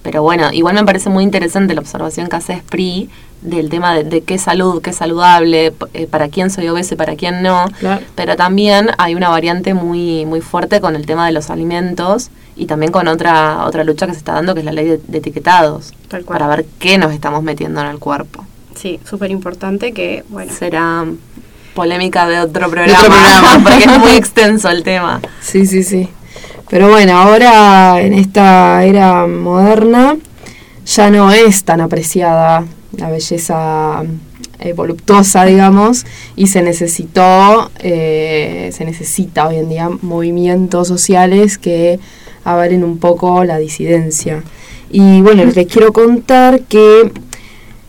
pero 0.03 0.23
bueno, 0.23 0.51
igual 0.53 0.75
me 0.75 0.83
parece 0.85 1.09
muy 1.09 1.23
interesante 1.23 1.73
la 1.73 1.81
observación 1.81 2.27
que 2.27 2.35
hace 2.35 2.57
Spri 2.59 3.09
del 3.41 3.69
tema 3.69 3.93
de, 3.93 4.03
de 4.03 4.21
qué 4.21 4.37
salud, 4.37 4.81
qué 4.81 4.91
saludable, 4.93 5.73
eh, 5.93 6.07
para 6.07 6.27
quién 6.27 6.49
soy 6.49 6.67
obeso 6.69 6.95
y 6.95 6.97
para 6.97 7.15
quién 7.15 7.41
no. 7.43 7.65
Claro. 7.79 8.03
Pero 8.15 8.35
también 8.35 8.89
hay 8.97 9.15
una 9.15 9.29
variante 9.29 9.73
muy, 9.73 10.25
muy 10.25 10.41
fuerte 10.41 10.81
con 10.81 10.95
el 10.95 11.05
tema 11.05 11.25
de 11.27 11.33
los 11.33 11.49
alimentos 11.49 12.29
y 12.55 12.65
también 12.65 12.91
con 12.91 13.07
otra, 13.07 13.65
otra 13.65 13.83
lucha 13.83 14.07
que 14.07 14.13
se 14.13 14.19
está 14.19 14.33
dando, 14.33 14.53
que 14.55 14.61
es 14.61 14.65
la 14.65 14.71
ley 14.71 14.87
de, 14.87 14.99
de 15.07 15.17
etiquetados, 15.19 15.93
Tal 16.07 16.25
cual. 16.25 16.39
para 16.39 16.55
ver 16.55 16.65
qué 16.79 16.97
nos 16.97 17.13
estamos 17.13 17.43
metiendo 17.43 17.79
en 17.81 17.87
el 17.87 17.99
cuerpo. 17.99 18.43
Sí, 18.75 18.99
súper 19.07 19.29
importante 19.31 19.91
que, 19.93 20.23
bueno, 20.29 20.51
Será 20.53 21.05
polémica 21.77 22.27
de 22.27 22.39
otro 22.39 22.71
programa, 22.71 22.99
programa. 22.99 23.59
porque 23.63 23.83
es 23.83 23.99
muy 23.99 24.11
extenso 24.17 24.67
el 24.69 24.81
tema. 24.81 25.21
Sí, 25.41 25.67
sí, 25.67 25.83
sí. 25.83 26.09
Pero 26.71 26.89
bueno, 26.89 27.15
ahora 27.15 28.01
en 28.01 28.13
esta 28.13 28.83
era 28.83 29.27
moderna 29.27 30.17
ya 30.87 31.11
no 31.11 31.31
es 31.31 31.63
tan 31.63 31.79
apreciada 31.79 32.65
la 32.97 33.09
belleza 33.11 34.03
eh, 34.59 34.73
voluptuosa, 34.73 35.45
digamos, 35.45 36.07
y 36.35 36.47
se 36.47 36.63
necesitó, 36.63 37.69
eh, 37.77 38.71
se 38.73 38.83
necesita 38.83 39.47
hoy 39.47 39.57
en 39.57 39.69
día 39.69 39.89
movimientos 40.01 40.87
sociales 40.87 41.59
que 41.59 41.99
avalen 42.43 42.83
un 42.83 42.97
poco 42.97 43.43
la 43.43 43.59
disidencia. 43.59 44.41
Y 44.89 45.21
bueno, 45.21 45.45
les 45.45 45.67
quiero 45.67 45.93
contar 45.93 46.61
que 46.61 47.11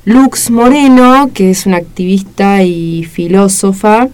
Lux 0.09 0.51
Moreno, 0.51 1.31
que 1.35 1.51
es 1.51 1.67
una 1.67 1.77
activista 1.77 2.63
y 2.63 3.05
filósofa, 3.05 4.09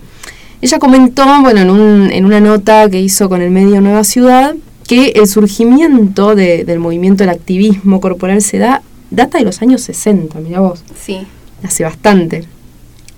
ella 0.61 0.79
comentó, 0.81 1.25
bueno, 1.41 1.61
en, 1.61 1.71
un- 1.71 2.11
en 2.11 2.25
una 2.25 2.41
nota 2.41 2.91
que 2.91 3.01
hizo 3.01 3.29
con 3.29 3.41
el 3.43 3.51
medio 3.53 3.81
Nueva 3.81 4.03
Ciudad, 4.03 4.57
que 4.89 5.11
el 5.15 5.29
surgimiento 5.29 6.35
de- 6.35 6.65
del 6.65 6.81
movimiento 6.81 7.23
del 7.23 7.31
activismo 7.31 8.01
corporal 8.01 8.43
se 8.43 8.59
da, 8.59 8.83
data 9.11 9.39
de 9.39 9.45
los 9.45 9.63
años 9.63 9.83
60, 9.83 10.41
mira 10.41 10.59
vos, 10.61 10.83
sí, 11.01 11.19
hace 11.63 11.85
bastante. 11.85 12.45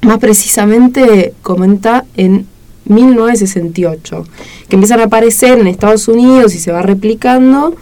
Más 0.03 0.19
precisamente 0.19 1.33
comenta 1.43 2.05
en 2.17 2.47
1968, 2.85 4.25
que 4.69 4.77
empiezan 4.77 5.01
a 5.01 5.05
aparecer 5.05 5.59
en 5.59 5.67
Estados 5.67 6.09
Unidos 6.09 6.55
y 6.55 6.59
se 6.59 6.73
va 6.73 6.83
replicando 6.83 7.75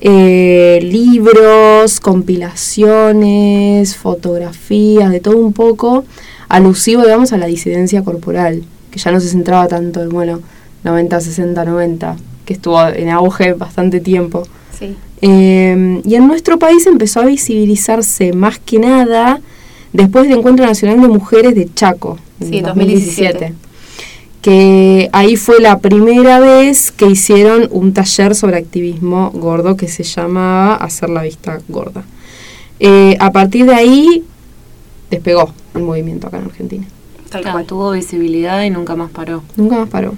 eh, 0.00 0.78
libros, 0.82 2.00
compilaciones, 2.00 3.96
fotografías, 3.96 5.10
de 5.10 5.20
todo 5.20 5.36
un 5.38 5.52
poco, 5.52 6.04
alusivo, 6.48 7.02
digamos, 7.02 7.32
a 7.32 7.38
la 7.38 7.46
disidencia 7.46 8.02
corporal, 8.02 8.62
que 8.90 8.98
ya 8.98 9.10
no 9.10 9.20
se 9.20 9.28
centraba 9.28 9.68
tanto 9.68 10.02
en, 10.02 10.08
bueno, 10.10 10.40
90, 10.84 11.20
60, 11.20 11.64
90, 11.64 12.16
que 12.44 12.54
estuvo 12.54 12.80
en 12.86 13.08
auge 13.10 13.52
bastante 13.54 14.00
tiempo. 14.00 14.44
sí. 14.78 14.96
Eh, 15.20 16.00
y 16.04 16.14
en 16.14 16.28
nuestro 16.28 16.60
país 16.60 16.86
empezó 16.86 17.18
a 17.20 17.24
visibilizarse 17.24 18.32
más 18.32 18.60
que 18.60 18.78
nada 18.78 19.40
después 19.92 20.28
del 20.28 20.38
Encuentro 20.38 20.64
Nacional 20.64 21.00
de 21.00 21.08
Mujeres 21.08 21.56
de 21.56 21.68
Chaco, 21.74 22.18
en 22.40 22.50
Sí, 22.52 22.60
2017. 22.60 23.32
2017. 23.32 23.67
Que 24.42 25.10
ahí 25.12 25.36
fue 25.36 25.60
la 25.60 25.78
primera 25.78 26.38
vez 26.38 26.90
que 26.92 27.06
hicieron 27.06 27.68
un 27.70 27.92
taller 27.92 28.34
sobre 28.34 28.56
activismo 28.56 29.30
gordo 29.34 29.76
que 29.76 29.88
se 29.88 30.04
llamaba 30.04 30.76
Hacer 30.76 31.10
la 31.10 31.22
Vista 31.22 31.60
Gorda. 31.68 32.04
Eh, 32.80 33.16
a 33.18 33.32
partir 33.32 33.66
de 33.66 33.74
ahí 33.74 34.24
despegó 35.10 35.52
el 35.74 35.82
movimiento 35.82 36.28
acá 36.28 36.38
en 36.38 36.44
Argentina. 36.44 36.86
Tal 37.30 37.42
cual. 37.42 37.66
Tuvo 37.66 37.92
visibilidad 37.92 38.62
y 38.62 38.70
nunca 38.70 38.96
más 38.96 39.10
paró. 39.10 39.42
Nunca 39.56 39.78
más 39.78 39.88
paró. 39.88 40.14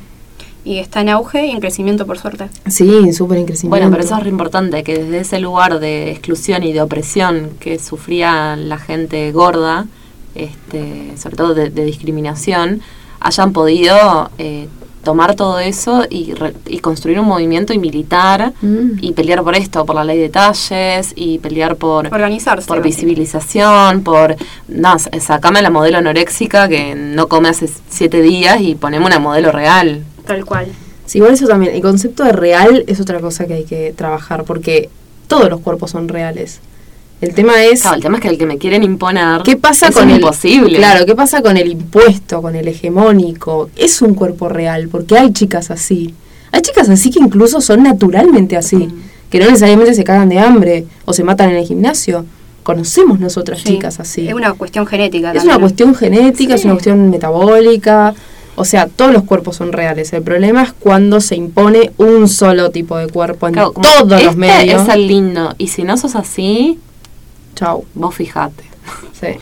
Y 0.62 0.78
está 0.78 1.00
en 1.00 1.08
auge 1.08 1.46
y 1.46 1.50
en 1.50 1.60
crecimiento, 1.60 2.06
por 2.06 2.18
suerte. 2.18 2.48
Sí, 2.68 3.12
súper 3.12 3.38
en 3.38 3.46
crecimiento. 3.46 3.70
Bueno, 3.70 3.90
pero 3.90 4.04
eso 4.04 4.16
es 4.16 4.22
re 4.22 4.28
importante, 4.28 4.82
que 4.84 4.98
desde 4.98 5.20
ese 5.20 5.40
lugar 5.40 5.80
de 5.80 6.10
exclusión 6.10 6.62
y 6.62 6.72
de 6.72 6.82
opresión 6.82 7.52
que 7.58 7.78
sufría 7.78 8.56
la 8.56 8.76
gente 8.76 9.32
gorda, 9.32 9.86
este, 10.34 11.16
sobre 11.16 11.36
todo 11.36 11.54
de, 11.54 11.70
discriminación, 11.70 12.82
hayan 13.20 13.52
podido 13.52 14.30
eh, 14.38 14.68
tomar 15.02 15.34
todo 15.34 15.58
eso 15.60 16.04
y, 16.08 16.34
construir 16.80 17.18
un 17.20 17.26
movimiento 17.26 17.72
y 17.72 17.78
militar 17.78 18.52
mm. 18.60 18.98
y 19.00 19.12
pelear 19.12 19.42
por 19.42 19.54
esto, 19.54 19.84
por 19.86 19.96
la 19.96 20.04
ley 20.04 20.18
de 20.18 20.28
talles 20.28 21.12
y 21.14 21.38
pelear 21.38 21.76
por 21.76 22.06
organizarse, 22.06 22.66
por 22.66 22.82
visibilización, 22.82 24.02
por 24.02 24.36
no, 24.68 24.98
sacame 24.98 25.62
la 25.62 25.70
modelo 25.70 25.98
anoréxica 25.98 26.68
que 26.68 26.94
no 26.94 27.28
come 27.28 27.48
hace 27.48 27.68
siete 27.88 28.22
días 28.22 28.60
y 28.60 28.74
ponemos 28.74 29.08
una 29.08 29.18
modelo 29.18 29.52
real. 29.52 30.04
Tal 30.26 30.44
cual. 30.44 30.66
Sí, 31.06 31.18
igual 31.18 31.34
eso 31.34 31.46
también, 31.46 31.74
el 31.74 31.82
concepto 31.82 32.24
de 32.24 32.32
real 32.32 32.84
es 32.86 33.00
otra 33.00 33.20
cosa 33.20 33.46
que 33.46 33.54
hay 33.54 33.64
que 33.64 33.92
trabajar 33.96 34.44
porque 34.44 34.90
todos 35.26 35.48
los 35.48 35.60
cuerpos 35.60 35.90
son 35.90 36.08
reales. 36.08 36.60
El 37.20 37.34
tema 37.34 37.62
es. 37.64 37.84
el 37.84 38.00
tema 38.00 38.16
es 38.16 38.22
que 38.22 38.28
el 38.28 38.38
que 38.38 38.46
me 38.46 38.56
quieren 38.56 38.82
imponer. 38.82 39.42
¿Qué 39.42 39.56
pasa 39.56 39.90
con 39.92 40.08
el 40.08 40.16
imposible? 40.16 40.78
Claro, 40.78 41.04
¿qué 41.04 41.14
pasa 41.14 41.42
con 41.42 41.56
el 41.56 41.70
impuesto, 41.70 42.40
con 42.40 42.56
el 42.56 42.66
hegemónico? 42.66 43.68
Es 43.76 44.00
un 44.00 44.14
cuerpo 44.14 44.48
real, 44.48 44.88
porque 44.88 45.18
hay 45.18 45.32
chicas 45.32 45.70
así. 45.70 46.14
Hay 46.52 46.62
chicas 46.62 46.88
así 46.88 47.10
que 47.10 47.20
incluso 47.20 47.60
son 47.60 47.82
naturalmente 47.82 48.56
así, 48.56 48.88
que 49.28 49.38
no 49.38 49.46
necesariamente 49.46 49.94
se 49.94 50.02
cagan 50.02 50.28
de 50.28 50.38
hambre 50.38 50.86
o 51.04 51.12
se 51.12 51.22
matan 51.22 51.50
en 51.50 51.56
el 51.56 51.66
gimnasio. 51.66 52.24
Conocemos 52.62 53.20
nosotras 53.20 53.62
chicas 53.64 54.00
así. 54.00 54.28
Es 54.28 54.34
una 54.34 54.54
cuestión 54.54 54.86
genética. 54.86 55.32
Es 55.32 55.44
una 55.44 55.58
cuestión 55.58 55.94
genética, 55.94 56.54
es 56.54 56.64
una 56.64 56.74
cuestión 56.74 57.10
metabólica. 57.10 58.14
O 58.56 58.64
sea, 58.64 58.88
todos 58.88 59.12
los 59.12 59.22
cuerpos 59.22 59.56
son 59.56 59.72
reales. 59.72 60.12
El 60.12 60.22
problema 60.22 60.62
es 60.62 60.72
cuando 60.72 61.20
se 61.20 61.36
impone 61.36 61.92
un 61.96 62.28
solo 62.28 62.70
tipo 62.70 62.98
de 62.98 63.06
cuerpo 63.08 63.48
en 63.48 63.54
todos 63.54 64.08
los 64.08 64.20
este 64.20 64.36
medios. 64.36 64.82
Es 64.82 64.94
el 64.94 65.06
lindo. 65.06 65.54
Y 65.56 65.68
si 65.68 65.82
no 65.82 65.96
sos 65.96 66.14
así, 66.14 66.78
Chau. 67.60 67.84
Vos 67.92 68.14
fijate. 68.14 68.64
Sí. 69.12 69.36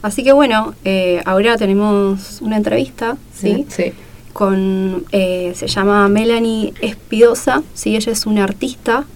Así 0.00 0.22
que 0.22 0.32
bueno, 0.32 0.74
eh, 0.84 1.20
ahora 1.24 1.56
tenemos 1.56 2.38
una 2.40 2.56
entrevista, 2.56 3.16
¿sí? 3.34 3.66
Sí. 3.68 3.92
Con, 4.32 5.04
eh, 5.10 5.52
se 5.56 5.66
llama 5.66 6.08
Melanie 6.08 6.72
Espidosa, 6.80 7.64
¿sí? 7.74 7.96
Ella 7.96 8.12
es 8.12 8.26
una 8.26 8.44
artista 8.44 9.06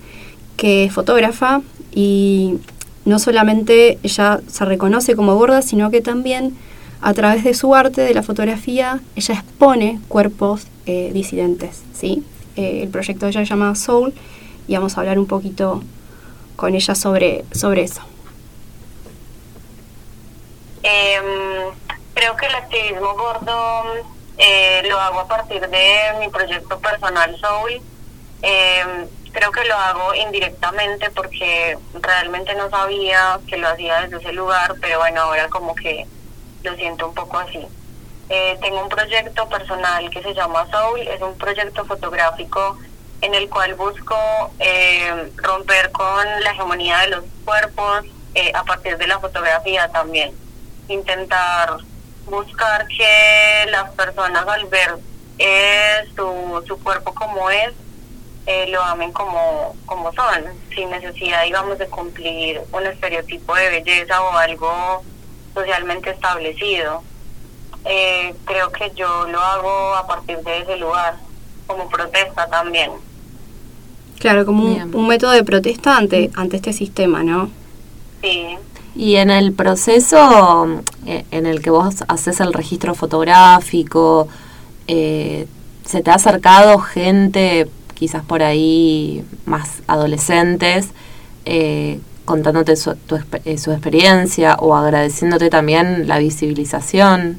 que 0.56 0.87
es 0.87 0.92
fotógrafa 0.92 1.62
y 1.95 2.56
no 3.04 3.21
solamente 3.21 4.00
ella 4.02 4.40
se 4.49 4.64
reconoce 4.64 5.14
como 5.14 5.37
gorda, 5.37 5.62
sino 5.62 5.92
que 5.92 6.00
también 6.00 6.56
a 7.02 7.14
través 7.14 7.45
de 7.45 7.54
su 7.54 7.76
arte, 7.76 8.00
de 8.00 8.12
la 8.12 8.25
fotografía, 8.25 9.00
ella 9.14 9.35
expone 9.35 10.00
cuerpos 10.09 10.66
eh, 10.87 11.12
disidentes, 11.14 11.83
¿sí? 11.95 12.25
el 12.56 12.88
proyecto 12.88 13.26
de 13.26 13.30
ella 13.30 13.40
se 13.45 13.50
llama 13.50 13.75
Soul 13.76 14.12
y 14.66 14.75
vamos 14.75 14.97
a 14.97 15.00
hablar 15.00 15.18
un 15.21 15.26
poquito 15.26 15.83
con 16.56 16.75
ella 16.75 16.97
sobre, 16.97 17.45
sobre 17.52 17.83
eso? 17.85 18.02
Em, 20.88 21.74
creo 22.14 22.36
que 22.36 22.46
el 22.46 22.54
activismo 22.54 23.14
gordo 23.14 23.82
eh, 24.38 24.82
lo 24.88 25.00
hago 25.00 25.18
a 25.18 25.26
partir 25.26 25.68
de 25.68 26.14
mi 26.20 26.28
proyecto 26.28 26.78
personal 26.78 27.36
Soul. 27.40 27.80
Em, 28.40 29.08
creo 29.32 29.50
que 29.50 29.64
lo 29.64 29.74
hago 29.74 30.14
indirectamente 30.14 31.10
porque 31.10 31.76
realmente 31.94 32.54
no 32.54 32.70
sabía 32.70 33.40
que 33.48 33.56
lo 33.56 33.66
hacía 33.66 34.02
desde 34.02 34.18
ese 34.18 34.32
lugar, 34.32 34.76
pero 34.80 35.00
bueno, 35.00 35.22
ahora 35.22 35.48
como 35.48 35.74
que 35.74 36.06
lo 36.62 36.76
siento 36.76 37.08
un 37.08 37.14
poco 37.14 37.38
así. 37.38 37.66
Eh, 38.28 38.56
tengo 38.62 38.80
un 38.80 38.88
proyecto 38.88 39.48
personal 39.48 40.08
que 40.10 40.22
se 40.22 40.34
llama 40.34 40.68
Soul, 40.70 41.00
es 41.00 41.20
un 41.20 41.36
proyecto 41.36 41.84
fotográfico 41.84 42.78
en 43.22 43.34
el 43.34 43.48
cual 43.48 43.74
busco 43.74 44.16
eh, 44.60 45.32
romper 45.34 45.90
con 45.90 46.24
la 46.44 46.52
hegemonía 46.52 46.98
de 46.98 47.08
los 47.08 47.24
cuerpos 47.44 48.04
eh, 48.34 48.52
a 48.54 48.62
partir 48.62 48.96
de 48.98 49.08
la 49.08 49.18
fotografía 49.18 49.88
también. 49.88 50.45
Intentar 50.88 51.78
buscar 52.26 52.86
que 52.88 53.70
las 53.70 53.90
personas 53.92 54.46
al 54.46 54.66
ver 54.66 54.98
eh, 55.38 56.08
su, 56.14 56.64
su 56.66 56.82
cuerpo 56.82 57.14
como 57.14 57.50
es, 57.50 57.72
lo 58.68 58.82
amen 58.82 59.12
como, 59.12 59.74
como 59.86 60.12
son, 60.12 60.44
sin 60.74 60.90
necesidad, 60.90 61.44
digamos, 61.44 61.78
de 61.78 61.86
cumplir 61.88 62.60
un 62.72 62.86
estereotipo 62.86 63.54
de 63.54 63.70
belleza 63.70 64.22
o 64.22 64.36
algo 64.36 65.02
socialmente 65.54 66.10
establecido. 66.10 67.02
creo 68.44 68.70
que 68.72 68.92
yo 68.94 69.26
lo 69.28 69.40
hago 69.40 69.94
a 69.96 70.06
partir 70.06 70.38
de 70.38 70.58
ese 70.58 70.76
lugar, 70.76 71.16
como 71.66 71.88
protesta 71.88 72.46
también. 72.48 72.92
Claro, 74.18 74.46
como 74.46 74.64
un, 74.64 75.08
método 75.08 75.32
de 75.32 75.44
protesta 75.44 75.96
ante, 75.96 76.30
ante 76.34 76.56
este 76.56 76.72
sistema, 76.72 77.22
¿no? 77.22 77.50
Sí. 78.22 78.56
Y 78.96 79.16
en 79.16 79.28
el 79.30 79.52
proceso 79.52 80.82
eh, 81.06 81.26
en 81.30 81.44
el 81.44 81.60
que 81.60 81.68
vos 81.68 81.96
haces 82.08 82.40
el 82.40 82.54
registro 82.54 82.94
fotográfico, 82.94 84.26
eh, 84.88 85.46
¿se 85.84 86.02
te 86.02 86.10
ha 86.10 86.14
acercado 86.14 86.78
gente, 86.78 87.68
quizás 87.94 88.24
por 88.24 88.42
ahí 88.42 89.22
más 89.44 89.82
adolescentes, 89.86 90.88
eh, 91.44 92.00
contándote 92.24 92.74
su, 92.76 92.96
su 93.58 93.70
experiencia 93.70 94.56
o 94.60 94.74
agradeciéndote 94.74 95.50
también 95.50 96.08
la 96.08 96.16
visibilización? 96.18 97.38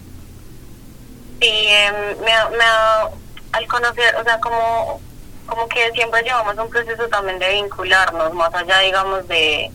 Sí, 1.41 1.49
em, 1.49 2.19
me, 2.19 2.55
me, 2.55 2.65
al 3.53 3.67
conocer, 3.67 4.15
o 4.15 4.23
sea, 4.23 4.39
como 4.39 5.01
como 5.47 5.65
que 5.69 5.91
siempre 5.93 6.21
llevamos 6.23 6.57
un 6.57 6.69
proceso 6.69 7.07
también 7.07 7.39
de 7.39 7.53
vincularnos, 7.53 8.33
más 8.33 8.53
allá, 8.53 8.79
digamos, 8.79 9.25
de, 9.29 9.71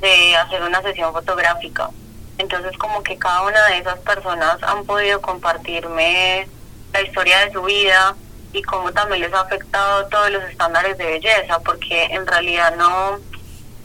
de 0.00 0.36
hacer 0.36 0.62
una 0.62 0.82
sesión 0.82 1.12
fotográfica. 1.12 1.90
Entonces, 2.38 2.76
como 2.78 3.02
que 3.02 3.16
cada 3.16 3.42
una 3.42 3.64
de 3.66 3.78
esas 3.78 3.98
personas 4.00 4.62
han 4.62 4.84
podido 4.84 5.20
compartirme 5.22 6.48
la 6.92 7.02
historia 7.02 7.46
de 7.46 7.52
su 7.52 7.62
vida 7.62 8.14
y 8.52 8.62
cómo 8.62 8.92
también 8.92 9.22
les 9.22 9.32
ha 9.32 9.40
afectado 9.40 10.06
todos 10.08 10.30
los 10.30 10.42
estándares 10.44 10.96
de 10.98 11.06
belleza, 11.06 11.58
porque 11.60 12.04
en 12.04 12.26
realidad 12.26 12.74
no, 12.76 13.18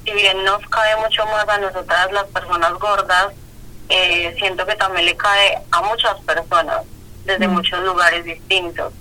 si 0.06 0.12
bien 0.12 0.44
nos 0.44 0.66
cae 0.70 0.96
mucho 0.98 1.26
más 1.26 1.48
a 1.48 1.58
nosotras 1.60 2.12
las 2.12 2.26
personas 2.26 2.74
gordas, 2.74 3.34
eh, 3.90 4.34
siento 4.38 4.66
que 4.66 4.76
también 4.76 5.06
le 5.06 5.18
cae 5.18 5.62
a 5.72 5.82
muchas 5.82 6.20
personas 6.22 6.84
desde 7.26 7.48
mm. 7.48 7.52
muchos 7.52 7.84
lugares 7.84 8.24
distintos. 8.24 8.94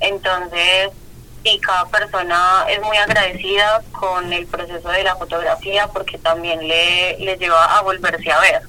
Entonces, 0.00 0.90
y 1.44 1.58
cada 1.58 1.86
persona 1.86 2.64
es 2.68 2.80
muy 2.82 2.96
agradecida 2.96 3.82
con 3.92 4.32
el 4.32 4.46
proceso 4.46 4.88
de 4.88 5.02
la 5.02 5.16
fotografía 5.16 5.88
porque 5.88 6.18
también 6.18 6.66
le, 6.66 7.18
le 7.18 7.36
lleva 7.36 7.78
a 7.78 7.82
volverse 7.82 8.30
a 8.30 8.40
ver 8.40 8.62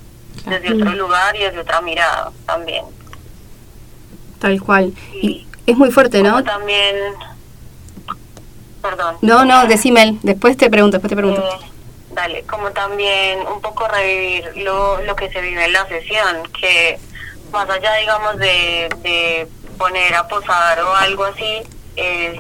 desde 0.46 0.74
otro 0.74 0.92
lugar 0.94 1.36
y 1.36 1.40
desde 1.40 1.60
otra 1.60 1.82
mirada 1.82 2.32
también. 2.46 2.86
Tal 4.40 4.62
cual. 4.62 4.94
Y 5.14 5.48
es 5.66 5.78
muy 5.78 5.92
fuerte, 5.92 6.22
¿no? 6.22 6.44
También... 6.44 6.96
Perdón. 8.82 9.18
No, 9.22 9.46
no, 9.46 9.66
decime, 9.66 10.18
después 10.24 10.58
te 10.58 10.70
pregunto, 10.70 10.98
después 10.98 11.10
te 11.10 11.16
pregunto. 11.16 11.42
Eh, 11.42 11.72
dale, 12.12 12.44
como 12.44 12.72
también 12.72 13.40
un 13.48 13.62
poco 13.62 13.88
revivir 13.88 14.52
lo, 14.58 15.02
lo 15.04 15.16
que 15.16 15.32
se 15.32 15.40
vive 15.40 15.64
en 15.64 15.72
la 15.72 15.88
sesión, 15.88 16.44
que 16.60 17.00
más 17.54 17.70
allá, 17.70 17.94
digamos, 17.96 18.38
de, 18.38 18.90
de 19.02 19.48
poner 19.78 20.14
a 20.16 20.28
posar 20.28 20.82
o 20.82 20.94
algo 20.96 21.24
así, 21.24 21.62
es 21.96 22.40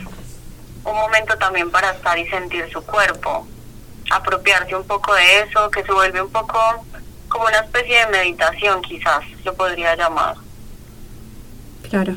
un 0.85 0.95
momento 0.95 1.37
también 1.37 1.71
para 1.71 1.91
estar 1.91 2.17
y 2.17 2.27
sentir 2.27 2.69
su 2.71 2.81
cuerpo, 2.83 3.47
apropiarse 4.11 4.75
un 4.75 4.85
poco 4.85 5.13
de 5.13 5.41
eso, 5.41 5.69
que 5.71 5.83
se 5.83 5.91
vuelve 5.91 6.21
un 6.21 6.29
poco 6.29 6.59
como 7.29 7.45
una 7.45 7.59
especie 7.59 8.05
de 8.05 8.11
meditación 8.11 8.81
quizás, 8.81 9.23
lo 9.43 9.53
podría 9.55 9.95
llamar. 9.95 10.35
Claro. 11.89 12.15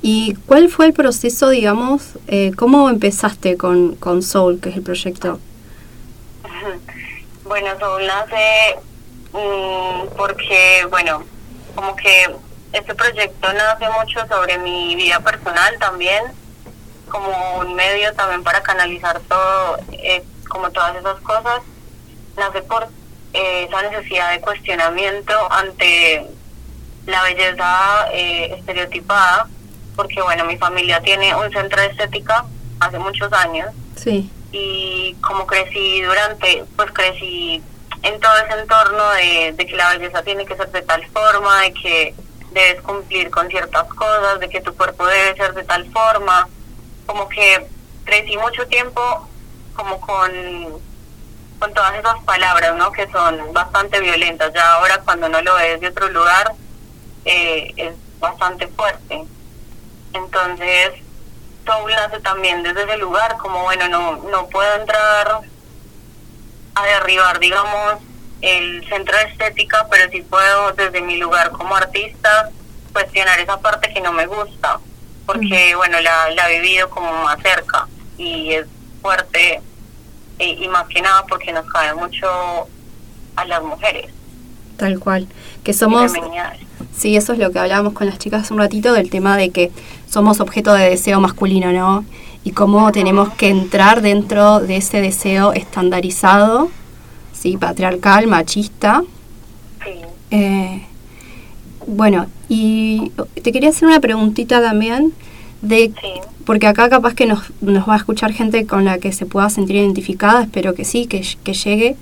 ¿Y 0.00 0.34
cuál 0.46 0.68
fue 0.68 0.86
el 0.86 0.92
proceso, 0.92 1.48
digamos, 1.48 2.18
eh, 2.26 2.52
cómo 2.56 2.90
empezaste 2.90 3.56
con, 3.56 3.94
con 3.96 4.22
Soul, 4.22 4.60
que 4.60 4.70
es 4.70 4.76
el 4.76 4.82
proyecto? 4.82 5.38
Bueno, 7.44 7.68
Soul 7.78 8.06
nace 8.06 8.76
mm, 9.32 10.16
porque, 10.16 10.86
bueno, 10.88 11.22
como 11.74 11.94
que 11.96 12.34
este 12.72 12.94
proyecto 12.94 13.52
nace 13.52 13.86
mucho 13.90 14.26
sobre 14.26 14.58
mi 14.58 14.96
vida 14.96 15.20
personal 15.20 15.76
también, 15.78 16.22
como 17.10 17.58
un 17.58 17.74
medio 17.74 18.12
también 18.14 18.42
para 18.42 18.62
canalizar 18.62 19.20
todo, 19.28 19.78
eh, 19.92 20.24
como 20.48 20.70
todas 20.70 20.96
esas 20.96 21.20
cosas, 21.20 21.62
nace 22.36 22.62
por 22.62 22.88
eh, 23.32 23.66
esa 23.68 23.82
necesidad 23.82 24.30
de 24.32 24.40
cuestionamiento 24.40 25.34
ante 25.52 26.26
la 27.06 27.22
belleza 27.24 28.06
eh, 28.12 28.54
estereotipada 28.58 29.48
porque 29.96 30.22
bueno, 30.22 30.44
mi 30.44 30.56
familia 30.56 31.00
tiene 31.02 31.34
un 31.34 31.50
centro 31.52 31.80
de 31.82 31.88
estética 31.88 32.44
hace 32.80 32.98
muchos 32.98 33.32
años 33.32 33.68
Sí. 33.96 34.30
y 34.52 35.14
como 35.20 35.46
crecí 35.46 36.00
durante, 36.02 36.64
pues 36.76 36.90
crecí 36.92 37.62
en 38.02 38.18
todo 38.20 38.32
ese 38.38 38.58
entorno 38.60 39.10
de, 39.12 39.52
de 39.56 39.66
que 39.66 39.76
la 39.76 39.90
belleza 39.90 40.22
tiene 40.22 40.44
que 40.46 40.56
ser 40.56 40.70
de 40.70 40.82
tal 40.82 41.04
forma, 41.08 41.60
de 41.62 41.72
que 41.74 42.14
debes 42.52 42.80
cumplir 42.82 43.30
con 43.30 43.48
ciertas 43.48 43.84
cosas, 43.94 44.40
de 44.40 44.48
que 44.48 44.60
tu 44.60 44.74
cuerpo 44.76 45.06
debe 45.06 45.36
ser 45.36 45.54
de 45.54 45.64
tal 45.64 45.84
forma, 45.92 46.48
como 47.06 47.28
que 47.28 47.66
crecí 48.04 48.36
mucho 48.36 48.66
tiempo 48.66 49.28
como 49.74 50.00
con, 50.00 50.30
con 51.58 51.74
todas 51.74 51.94
esas 51.94 52.22
palabras, 52.24 52.76
¿no? 52.76 52.92
Que 52.92 53.10
son 53.10 53.52
bastante 53.52 54.00
violentas. 54.00 54.52
Ya 54.52 54.74
ahora 54.74 55.00
cuando 55.04 55.28
no 55.28 55.40
lo 55.42 55.54
ves 55.54 55.80
de 55.80 55.88
otro 55.88 56.08
lugar, 56.08 56.52
eh, 57.24 57.72
es 57.76 57.94
bastante 58.18 58.68
fuerte. 58.68 59.24
Entonces, 60.12 60.92
Soul 61.64 61.90
nace 61.92 62.20
también 62.20 62.62
desde 62.62 62.84
ese 62.84 62.96
lugar, 62.98 63.36
como 63.38 63.62
bueno, 63.62 63.88
no, 63.88 64.16
no 64.16 64.48
puedo 64.48 64.74
entrar 64.74 65.40
a 66.74 66.86
derribar, 66.86 67.38
digamos, 67.38 67.98
el 68.40 68.86
centro 68.88 69.16
de 69.16 69.24
estética, 69.24 69.86
pero 69.90 70.10
sí 70.10 70.22
puedo 70.22 70.72
desde 70.72 71.00
mi 71.00 71.16
lugar 71.16 71.52
como 71.52 71.76
artista 71.76 72.50
cuestionar 72.92 73.38
esa 73.40 73.58
parte 73.60 73.92
que 73.92 74.00
no 74.00 74.12
me 74.12 74.26
gusta, 74.26 74.80
porque 75.32 75.74
bueno, 75.76 76.00
la, 76.00 76.30
la 76.30 76.50
he 76.50 76.60
vivido 76.60 76.88
como 76.90 77.10
más 77.24 77.40
cerca 77.42 77.88
y 78.18 78.52
es 78.52 78.66
fuerte 79.00 79.60
y, 80.38 80.64
y 80.64 80.68
más 80.68 80.86
que 80.88 81.00
nada 81.00 81.24
porque 81.28 81.52
nos 81.52 81.66
cae 81.66 81.94
mucho 81.94 82.26
a 83.36 83.44
las 83.44 83.62
mujeres. 83.62 84.10
Tal 84.76 84.98
cual. 84.98 85.28
Que 85.64 85.72
somos... 85.72 86.12
Sí, 86.96 87.16
eso 87.16 87.32
es 87.32 87.38
lo 87.38 87.50
que 87.50 87.58
hablábamos 87.58 87.92
con 87.94 88.06
las 88.06 88.18
chicas 88.18 88.42
hace 88.42 88.52
un 88.52 88.60
ratito 88.60 88.92
del 88.92 89.08
tema 89.10 89.36
de 89.36 89.50
que 89.50 89.70
somos 90.08 90.40
objeto 90.40 90.74
de 90.74 90.90
deseo 90.90 91.20
masculino, 91.20 91.72
¿no? 91.72 92.04
Y 92.44 92.52
cómo 92.52 92.90
tenemos 92.92 93.32
que 93.34 93.48
entrar 93.48 94.02
dentro 94.02 94.60
de 94.60 94.76
ese 94.76 95.00
deseo 95.00 95.52
estandarizado, 95.52 96.70
sí, 97.32 97.56
patriarcal, 97.56 98.26
machista. 98.26 99.02
Sí. 99.84 100.00
Eh, 100.32 100.86
bueno, 101.86 102.26
y 102.48 103.12
te 103.42 103.52
quería 103.52 103.70
hacer 103.70 103.88
una 103.88 104.00
preguntita 104.00 104.60
también 104.60 105.12
de 105.62 105.92
Sí. 106.00 106.08
porque 106.44 106.66
acá 106.66 106.88
capaz 106.88 107.14
que 107.14 107.26
nos, 107.26 107.52
nos 107.60 107.88
va 107.88 107.94
a 107.94 107.98
escuchar 107.98 108.32
gente 108.32 108.66
con 108.66 108.84
la 108.84 108.98
que 108.98 109.12
se 109.12 109.26
pueda 109.26 109.48
sentir 109.50 109.76
identificada, 109.76 110.42
espero 110.42 110.74
que 110.74 110.84
sí, 110.84 111.06
que, 111.06 111.24
que 111.44 111.54
llegue. 111.54 111.96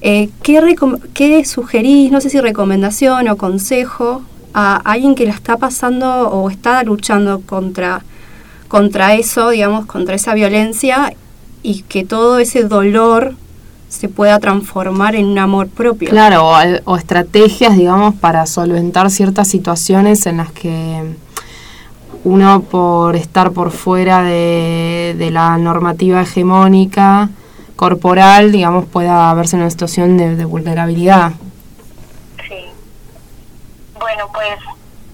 Eh, 0.00 0.28
¿qué, 0.42 0.76
¿Qué 1.14 1.44
sugerís, 1.44 2.10
no 2.12 2.20
sé 2.20 2.30
si 2.30 2.40
recomendación 2.40 3.28
o 3.28 3.36
consejo, 3.36 4.22
a 4.54 4.76
alguien 4.76 5.14
que 5.14 5.26
la 5.26 5.32
está 5.32 5.56
pasando 5.56 6.30
o 6.30 6.50
está 6.50 6.82
luchando 6.82 7.40
contra, 7.42 8.04
contra 8.68 9.14
eso, 9.14 9.50
digamos, 9.50 9.86
contra 9.86 10.14
esa 10.14 10.34
violencia 10.34 11.14
y 11.62 11.82
que 11.82 12.04
todo 12.04 12.38
ese 12.38 12.64
dolor 12.64 13.34
se 13.88 14.08
pueda 14.08 14.38
transformar 14.38 15.14
en 15.16 15.26
un 15.26 15.38
amor 15.38 15.68
propio? 15.68 16.10
Claro, 16.10 16.50
o, 16.84 16.96
estrategias, 16.96 17.76
digamos, 17.76 18.14
para 18.14 18.46
solventar 18.46 19.10
ciertas 19.10 19.48
situaciones 19.48 20.26
en 20.26 20.38
las 20.38 20.52
que 20.52 21.14
uno 22.24 22.62
por 22.62 23.16
estar 23.16 23.52
por 23.52 23.70
fuera 23.70 24.22
de, 24.22 25.14
de 25.18 25.30
la 25.30 25.56
normativa 25.56 26.22
hegemónica 26.22 27.30
corporal, 27.76 28.52
digamos, 28.52 28.86
pueda 28.86 29.32
verse 29.34 29.56
en 29.56 29.62
una 29.62 29.70
situación 29.70 30.16
de, 30.16 30.36
de 30.36 30.44
vulnerabilidad. 30.44 31.32
Sí. 32.48 32.64
Bueno, 33.98 34.28
pues 34.32 34.58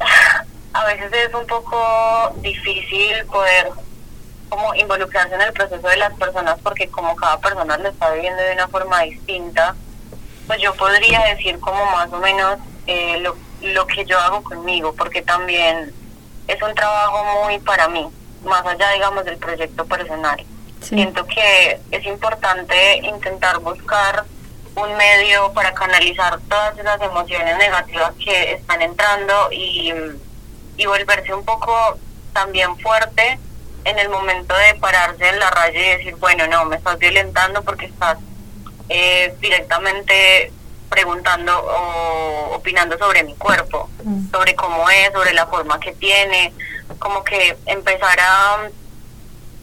a 0.72 0.84
veces 0.86 1.12
es 1.12 1.34
un 1.34 1.46
poco 1.46 1.76
difícil 2.42 3.12
poder 3.30 3.70
como 4.54 4.72
involucrarse 4.76 5.34
en 5.34 5.40
el 5.40 5.52
proceso 5.52 5.88
de 5.88 5.96
las 5.96 6.14
personas 6.14 6.56
porque 6.62 6.88
como 6.88 7.16
cada 7.16 7.40
persona 7.40 7.76
lo 7.76 7.88
está 7.88 8.12
viviendo 8.12 8.40
de 8.40 8.52
una 8.52 8.68
forma 8.68 9.02
distinta, 9.02 9.74
pues 10.46 10.60
yo 10.60 10.72
podría 10.74 11.24
decir 11.34 11.58
como 11.58 11.84
más 11.86 12.12
o 12.12 12.18
menos 12.18 12.58
eh, 12.86 13.18
lo, 13.18 13.36
lo 13.62 13.86
que 13.88 14.04
yo 14.04 14.16
hago 14.18 14.44
conmigo, 14.44 14.94
porque 14.94 15.22
también 15.22 15.92
es 16.46 16.62
un 16.62 16.72
trabajo 16.74 17.44
muy 17.44 17.58
para 17.58 17.88
mí, 17.88 18.06
más 18.44 18.64
allá 18.64 18.90
digamos 18.92 19.24
del 19.24 19.38
proyecto 19.38 19.84
personal. 19.86 20.38
Sí. 20.80 20.94
Siento 20.94 21.26
que 21.26 21.80
es 21.90 22.06
importante 22.06 22.98
intentar 22.98 23.58
buscar 23.58 24.24
un 24.76 24.96
medio 24.96 25.52
para 25.52 25.74
canalizar 25.74 26.38
todas 26.48 26.78
esas 26.78 27.00
emociones 27.00 27.58
negativas 27.58 28.12
que 28.22 28.52
están 28.52 28.82
entrando 28.82 29.48
y, 29.50 29.92
y 30.76 30.86
volverse 30.86 31.34
un 31.34 31.44
poco 31.44 31.98
también 32.32 32.76
fuerte 32.78 33.40
en 33.84 33.98
el 33.98 34.08
momento 34.08 34.54
de 34.56 34.74
pararse 34.74 35.28
en 35.28 35.38
la 35.38 35.50
raya 35.50 35.80
y 35.80 35.98
decir, 35.98 36.16
bueno, 36.16 36.46
no, 36.46 36.64
me 36.64 36.76
estás 36.76 36.98
violentando 36.98 37.62
porque 37.62 37.86
estás 37.86 38.18
eh, 38.88 39.34
directamente 39.40 40.52
preguntando 40.88 41.58
o 41.58 42.54
opinando 42.54 42.96
sobre 42.98 43.24
mi 43.24 43.34
cuerpo, 43.34 43.90
sobre 44.30 44.54
cómo 44.54 44.88
es, 44.90 45.12
sobre 45.12 45.32
la 45.32 45.46
forma 45.46 45.80
que 45.80 45.92
tiene, 45.92 46.52
como 46.98 47.24
que 47.24 47.56
empezar 47.66 48.18
a 48.20 48.68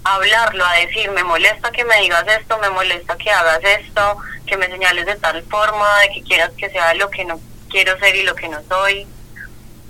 a 0.03 0.15
hablarlo, 0.15 0.65
a 0.65 0.73
decir, 0.73 1.11
me 1.11 1.23
molesta 1.23 1.71
que 1.71 1.85
me 1.85 2.01
digas 2.01 2.25
esto, 2.27 2.57
me 2.59 2.69
molesta 2.69 3.15
que 3.17 3.29
hagas 3.29 3.59
esto, 3.63 4.17
que 4.45 4.57
me 4.57 4.67
señales 4.67 5.05
de 5.05 5.15
tal 5.15 5.43
forma, 5.43 5.99
de 5.99 6.09
que 6.09 6.23
quieras 6.23 6.51
que 6.57 6.69
sea 6.69 6.93
lo 6.95 7.09
que 7.09 7.25
no 7.25 7.39
quiero 7.69 7.97
ser 7.99 8.15
y 8.15 8.23
lo 8.23 8.35
que 8.35 8.47
no 8.47 8.61
soy. 8.67 9.07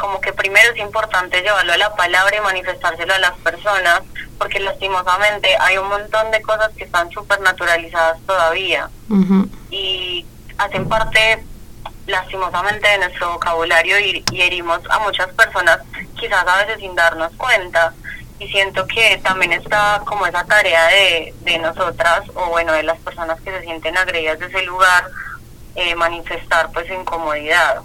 Como 0.01 0.19
que 0.19 0.33
primero 0.33 0.73
es 0.73 0.79
importante 0.79 1.41
llevarlo 1.41 1.73
a 1.73 1.77
la 1.77 1.95
palabra 1.95 2.35
y 2.35 2.41
manifestárselo 2.41 3.13
a 3.13 3.19
las 3.19 3.37
personas, 3.37 4.01
porque 4.39 4.59
lastimosamente 4.59 5.55
hay 5.59 5.77
un 5.77 5.87
montón 5.89 6.31
de 6.31 6.41
cosas 6.41 6.71
que 6.75 6.85
están 6.85 7.11
súper 7.11 7.39
naturalizadas 7.41 8.19
todavía 8.25 8.89
y 9.69 10.25
hacen 10.57 10.89
parte 10.89 11.45
lastimosamente 12.07 12.87
de 12.89 12.97
nuestro 12.97 13.33
vocabulario 13.33 13.99
y, 13.99 14.25
y 14.31 14.41
herimos 14.41 14.79
a 14.89 14.97
muchas 14.99 15.27
personas 15.33 15.77
quizás 16.19 16.47
a 16.47 16.65
veces 16.65 16.79
sin 16.79 16.95
darnos 16.95 17.31
cuenta. 17.37 17.93
Y 18.39 18.47
siento 18.47 18.87
que 18.87 19.19
también 19.23 19.53
está 19.53 20.01
como 20.03 20.25
esa 20.25 20.43
tarea 20.45 20.87
de, 20.87 21.31
de 21.41 21.59
nosotras 21.59 22.23
o 22.33 22.47
bueno 22.49 22.73
de 22.73 22.81
las 22.81 22.97
personas 23.01 23.39
que 23.41 23.51
se 23.51 23.61
sienten 23.61 23.95
agredidas 23.95 24.39
de 24.39 24.47
ese 24.47 24.63
lugar 24.63 25.05
eh, 25.75 25.93
manifestar 25.93 26.71
pues 26.71 26.89
incomodidad 26.89 27.83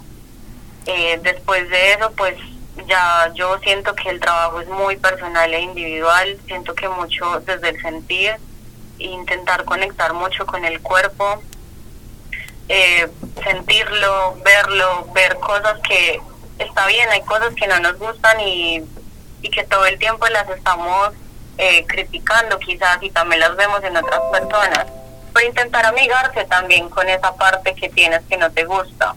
Eh, 0.87 1.19
después 1.21 1.69
de 1.69 1.93
eso 1.93 2.11
pues 2.11 2.35
ya 2.87 3.31
yo 3.35 3.59
siento 3.59 3.93
que 3.93 4.09
el 4.09 4.19
trabajo 4.19 4.61
es 4.61 4.67
muy 4.69 4.95
personal 4.95 5.53
e 5.53 5.59
individual 5.59 6.37
siento 6.45 6.73
que 6.73 6.87
mucho 6.87 7.41
desde 7.41 7.69
el 7.69 7.81
sentir 7.81 8.35
intentar 8.97 9.65
conectar 9.65 10.13
mucho 10.13 10.45
con 10.45 10.63
el 10.63 10.79
cuerpo 10.81 11.41
eh, 12.69 13.07
sentirlo, 13.43 14.37
verlo, 14.43 15.07
ver 15.13 15.35
cosas 15.37 15.79
que 15.87 16.19
está 16.59 16.85
bien, 16.87 17.09
hay 17.09 17.21
cosas 17.21 17.53
que 17.55 17.67
no 17.67 17.79
nos 17.79 17.97
gustan 17.97 18.39
y, 18.41 18.83
y 19.41 19.49
que 19.49 19.63
todo 19.63 19.85
el 19.85 19.97
tiempo 19.97 20.27
las 20.27 20.49
estamos 20.49 21.11
eh, 21.57 21.85
criticando 21.87 22.59
quizás 22.59 23.01
y 23.01 23.09
también 23.09 23.39
las 23.39 23.55
vemos 23.55 23.81
en 23.83 23.95
otras 23.95 24.19
personas. 24.31 24.85
Pero 25.33 25.47
intentar 25.47 25.85
amigarse 25.85 26.43
también 26.45 26.89
con 26.89 27.07
esa 27.07 27.33
parte 27.35 27.73
que 27.73 27.89
tienes 27.89 28.21
que 28.29 28.37
no 28.37 28.51
te 28.51 28.65
gusta. 28.65 29.15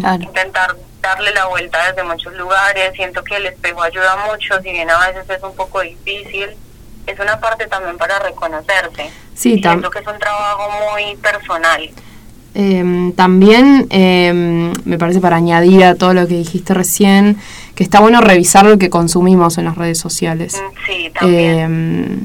Claro. 0.00 0.22
Intentar 0.22 0.76
darle 1.00 1.32
la 1.32 1.46
vuelta 1.46 1.78
desde 1.88 2.04
muchos 2.04 2.34
lugares. 2.34 2.92
Siento 2.94 3.22
que 3.24 3.36
el 3.36 3.46
espejo 3.46 3.82
ayuda 3.82 4.16
mucho, 4.30 4.60
si 4.62 4.70
bien 4.70 4.88
a 4.90 4.98
veces 5.06 5.28
es 5.28 5.42
un 5.42 5.54
poco 5.54 5.80
difícil. 5.80 6.50
Es 7.06 7.20
una 7.20 7.38
parte 7.38 7.66
también 7.68 7.96
para 7.96 8.18
reconocerse. 8.18 9.10
Sí, 9.34 9.60
siento 9.60 9.90
que 9.90 10.00
es 10.00 10.06
un 10.06 10.18
trabajo 10.18 10.68
muy 10.92 11.16
personal. 11.16 11.90
Em, 12.54 13.12
también 13.12 13.86
em, 13.90 14.72
me 14.86 14.96
parece 14.98 15.20
para 15.20 15.36
añadir 15.36 15.84
a 15.84 15.94
todo 15.94 16.14
lo 16.14 16.26
que 16.26 16.34
dijiste 16.34 16.72
recién, 16.72 17.36
que 17.74 17.84
está 17.84 18.00
bueno 18.00 18.20
revisar 18.22 18.64
lo 18.64 18.78
que 18.78 18.88
consumimos 18.88 19.58
en 19.58 19.66
las 19.66 19.76
redes 19.76 19.98
sociales. 19.98 20.54
Mm, 20.54 20.86
Sí, 20.86 21.10
también. 21.10 21.58
Em, 21.58 22.20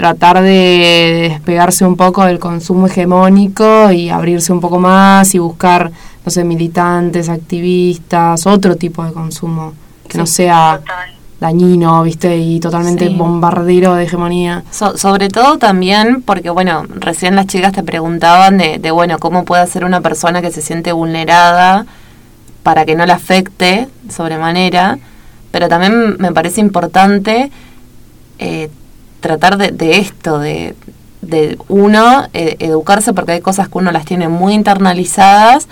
tratar 0.00 0.40
de 0.40 1.28
despegarse 1.30 1.84
un 1.84 1.94
poco 1.94 2.24
del 2.24 2.38
consumo 2.38 2.86
hegemónico 2.86 3.92
y 3.92 4.08
abrirse 4.08 4.50
un 4.50 4.60
poco 4.62 4.78
más 4.78 5.34
y 5.34 5.38
buscar, 5.38 5.90
no 6.24 6.30
sé, 6.30 6.42
militantes, 6.42 7.28
activistas, 7.28 8.46
otro 8.46 8.76
tipo 8.76 9.04
de 9.04 9.12
consumo 9.12 9.74
que 10.08 10.16
no 10.16 10.24
sea 10.24 10.78
Total. 10.80 11.10
dañino, 11.38 12.02
viste, 12.02 12.34
y 12.38 12.60
totalmente 12.60 13.08
Sí. 13.08 13.14
bombardero 13.14 13.94
de 13.94 14.04
hegemonía. 14.04 14.64
So- 14.70 14.96
sobre 14.96 15.28
todo 15.28 15.58
también 15.58 16.22
porque, 16.22 16.48
bueno, 16.48 16.84
recién 16.88 17.36
las 17.36 17.46
chicas 17.46 17.72
te 17.74 17.82
preguntaban 17.82 18.56
de, 18.56 18.78
de, 18.78 18.90
bueno, 18.92 19.18
cómo 19.18 19.44
puede 19.44 19.66
ser 19.66 19.84
una 19.84 20.00
persona 20.00 20.40
que 20.40 20.50
se 20.50 20.62
siente 20.62 20.92
vulnerada 20.92 21.84
para 22.62 22.86
que 22.86 22.94
no 22.96 23.04
la 23.04 23.16
afecte 23.16 23.86
sobremanera, 24.08 24.98
pero 25.50 25.68
también 25.68 26.16
me 26.18 26.32
parece 26.32 26.62
importante 26.62 27.50
eh, 28.38 28.70
tratar 29.20 29.56
de, 29.56 29.70
de 29.70 29.98
esto, 29.98 30.38
de, 30.38 30.74
de 31.22 31.58
uno, 31.68 32.26
eh, 32.34 32.56
educarse 32.60 33.12
porque 33.12 33.32
hay 33.32 33.40
cosas 33.40 33.68
que 33.68 33.78
uno 33.78 33.92
las 33.92 34.04
tiene 34.04 34.28
muy 34.28 34.54
internalizadas 34.54 35.68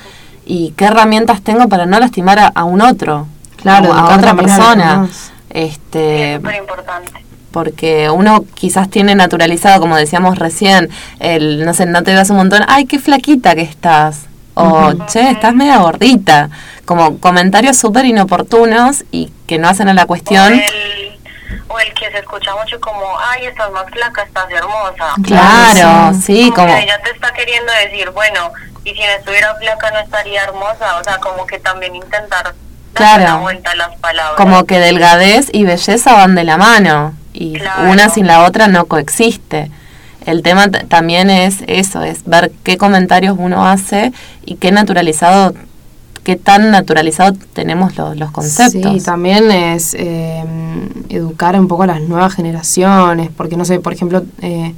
y 0.47 0.73
qué 0.77 0.87
herramientas 0.87 1.43
tengo 1.43 1.69
para 1.69 1.87
no 1.87 1.99
lastimar 1.99 2.39
a, 2.39 2.47
a 2.49 2.65
un 2.65 2.81
otro, 2.83 3.27
Claro, 3.57 3.93
a 3.93 4.15
otra 4.15 4.35
persona. 4.35 5.09
Este, 5.51 6.37
súper 6.37 6.57
importante. 6.57 7.13
porque 7.51 8.11
uno 8.11 8.45
quizás 8.55 8.89
tiene 8.91 9.15
naturalizado, 9.15 9.81
como 9.81 9.97
decíamos 9.97 10.39
recién, 10.39 10.91
el, 11.19 11.65
no 11.65 11.73
sé, 11.75 11.87
no 11.87 12.03
te 12.03 12.13
veas 12.13 12.31
un 12.31 12.37
montón, 12.37 12.63
ay, 12.69 12.85
qué 12.87 12.99
flaquita 12.99 13.55
que 13.55 13.63
estás, 13.63 14.27
o, 14.55 14.93
che, 15.07 15.31
estás 15.31 15.55
media 15.55 15.79
gordita, 15.79 16.51
como 16.85 17.19
comentarios 17.19 17.77
súper 17.77 18.05
inoportunos 18.05 19.05
y 19.11 19.31
que 19.47 19.59
no 19.59 19.69
hacen 19.69 19.89
a 19.89 19.95
la 19.95 20.05
O 20.05 20.07
cuestión. 20.07 20.53
el, 20.53 20.61
o 21.69 21.79
el 21.79 21.93
que 21.95 22.11
se 22.11 22.19
escucha 22.19 22.55
mucho 22.57 22.81
como, 22.81 23.05
ay, 23.19 23.47
estás 23.47 23.71
más 23.73 23.85
flaca, 23.91 24.23
estás 24.23 24.51
hermosa. 24.51 25.15
Claro, 25.25 26.15
sí. 26.21 26.51
como, 26.55 26.67
que 26.75 26.83
ella 26.83 26.99
te 27.03 27.11
está 27.11 27.33
queriendo 27.33 27.71
decir, 27.85 28.11
bueno, 28.11 28.53
y 28.85 28.95
si 28.95 29.01
no 29.01 29.07
estuviera 29.19 29.55
flaca 29.57 29.91
no 29.91 29.99
estaría 30.01 30.45
hermosa, 30.45 30.97
o 31.01 31.05
sea, 31.05 31.19
como 31.19 31.47
que 31.47 31.59
también 31.59 31.95
intentar 31.95 32.45
dar 32.45 32.55
Claro. 32.95 33.23
una 33.25 33.37
vuelta 33.37 33.71
a 33.73 33.75
las 33.77 33.97
palabras. 33.97 34.37
como 34.37 34.65
que 34.65 34.79
delgadez 34.79 35.49
y 35.53 35.65
belleza 35.65 36.15
van 36.15 36.35
de 36.35 36.45
la 36.45 36.57
mano 36.57 37.15
y 37.35 37.59
Claro. 37.59 37.91
una 37.91 38.09
sin 38.09 38.27
la 38.27 38.45
otra 38.45 38.67
no 38.69 38.87
coexiste. 38.87 39.71
El 40.27 40.43
tema 40.43 40.71
también 40.71 41.31
es 41.31 41.59
eso, 41.67 42.03
es 42.03 42.25
ver 42.25 42.51
qué 42.65 42.77
comentarios 42.77 43.37
uno 43.39 43.67
hace 43.67 44.13
y 44.45 44.57
qué 44.57 44.73
naturalizado, 44.73 45.55
qué 46.29 46.37
tan 46.37 46.71
naturalizado 46.71 47.35
tenemos 47.55 47.97
lo- 47.97 48.15
los 48.15 48.31
conceptos. 48.31 48.93
Sí, 48.99 49.01
también 49.03 49.51
es 49.51 49.95
eh, 49.99 50.45
educar 51.09 51.59
un 51.59 51.69
poco 51.69 51.85
a 51.85 51.87
las 51.87 52.03
nuevas 52.03 52.35
generaciones, 52.35 53.31
porque 53.35 53.57
no 53.57 53.65
sé, 53.65 53.81
por 53.81 53.95
ejemplo, 53.95 54.23
eh, 54.43 54.75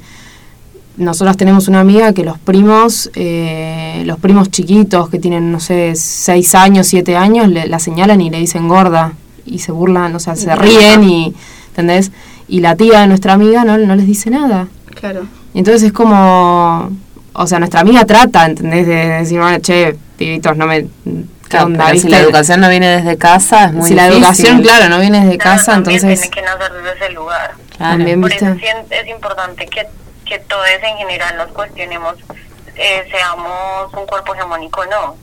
nosotros 0.95 1.35
tenemos 1.35 1.67
una 1.67 1.81
amiga 1.81 2.13
que 2.13 2.23
los 2.23 2.37
primos, 2.39 3.11
eh, 3.15 4.01
los 4.05 4.17
primos 4.17 4.49
chiquitos 4.49 5.09
que 5.09 5.19
tienen, 5.19 5.51
no 5.51 5.59
sé, 5.59 5.91
6 5.97 6.55
años, 6.55 6.87
7 6.87 7.17
años, 7.17 7.49
le, 7.49 7.67
la 7.67 7.79
señalan 7.79 8.21
y 8.21 8.29
le 8.29 8.39
dicen 8.39 8.69
gorda 8.69 9.11
y 9.45 9.59
se 9.59 9.73
burlan, 9.73 10.15
o 10.15 10.19
sea, 10.19 10.37
se 10.37 10.55
ríen 10.55 11.03
y, 11.03 11.33
¿entendés? 11.67 12.13
Y 12.47 12.61
la 12.61 12.77
tía 12.77 13.01
de 13.01 13.07
nuestra 13.07 13.33
amiga 13.33 13.65
no, 13.65 13.77
no 13.77 13.93
les 13.97 14.07
dice 14.07 14.29
nada. 14.29 14.69
Claro. 14.95 15.23
Y 15.53 15.59
entonces 15.59 15.83
es 15.83 15.91
como, 15.91 16.89
o 17.33 17.47
sea, 17.47 17.59
nuestra 17.59 17.81
amiga 17.81 18.05
trata, 18.05 18.45
¿entendés? 18.45 18.87
De 18.87 18.95
decir, 18.95 19.37
bueno, 19.37 19.57
che, 19.59 19.97
pibitos, 20.17 20.55
no 20.55 20.65
me... 20.67 20.87
¿qué 21.51 21.57
Claro, 21.57 21.65
onda, 21.67 21.85
pero 21.87 21.99
si 21.99 22.09
la 22.09 22.19
educación 22.19 22.61
no 22.61 22.69
viene 22.69 22.87
desde 22.97 23.17
casa 23.17 23.65
es 23.65 23.73
muy 23.73 23.87
si 23.87 23.93
la 23.95 24.07
educación, 24.07 24.61
claro, 24.61 24.89
no 24.89 24.99
viene 24.99 25.21
desde 25.25 25.37
Claro, 25.37 25.57
casa, 25.57 25.71
también 25.73 25.95
entonces... 25.97 26.31
tiene 26.31 26.35
que 26.35 26.41
nacer 26.41 26.73
desde 26.73 26.93
ese 27.05 27.09
lugar. 27.13 27.51
Claro. 27.77 27.97
También, 27.97 28.21
Por 28.21 28.31
eso 28.31 28.45
es, 28.89 29.07
importante 29.07 29.67
que, 29.67 29.87
que 30.25 30.39
todos 30.39 30.65
en 30.81 30.97
general 30.97 31.37
nos 31.37 31.47
cuestionemos, 31.49 32.15
eh, 32.75 33.07
seamos 33.11 33.93
un 33.93 34.05
cuerpo 34.07 34.33
hegemónico 34.35 34.81
o 34.81 34.85
no. 34.85 35.15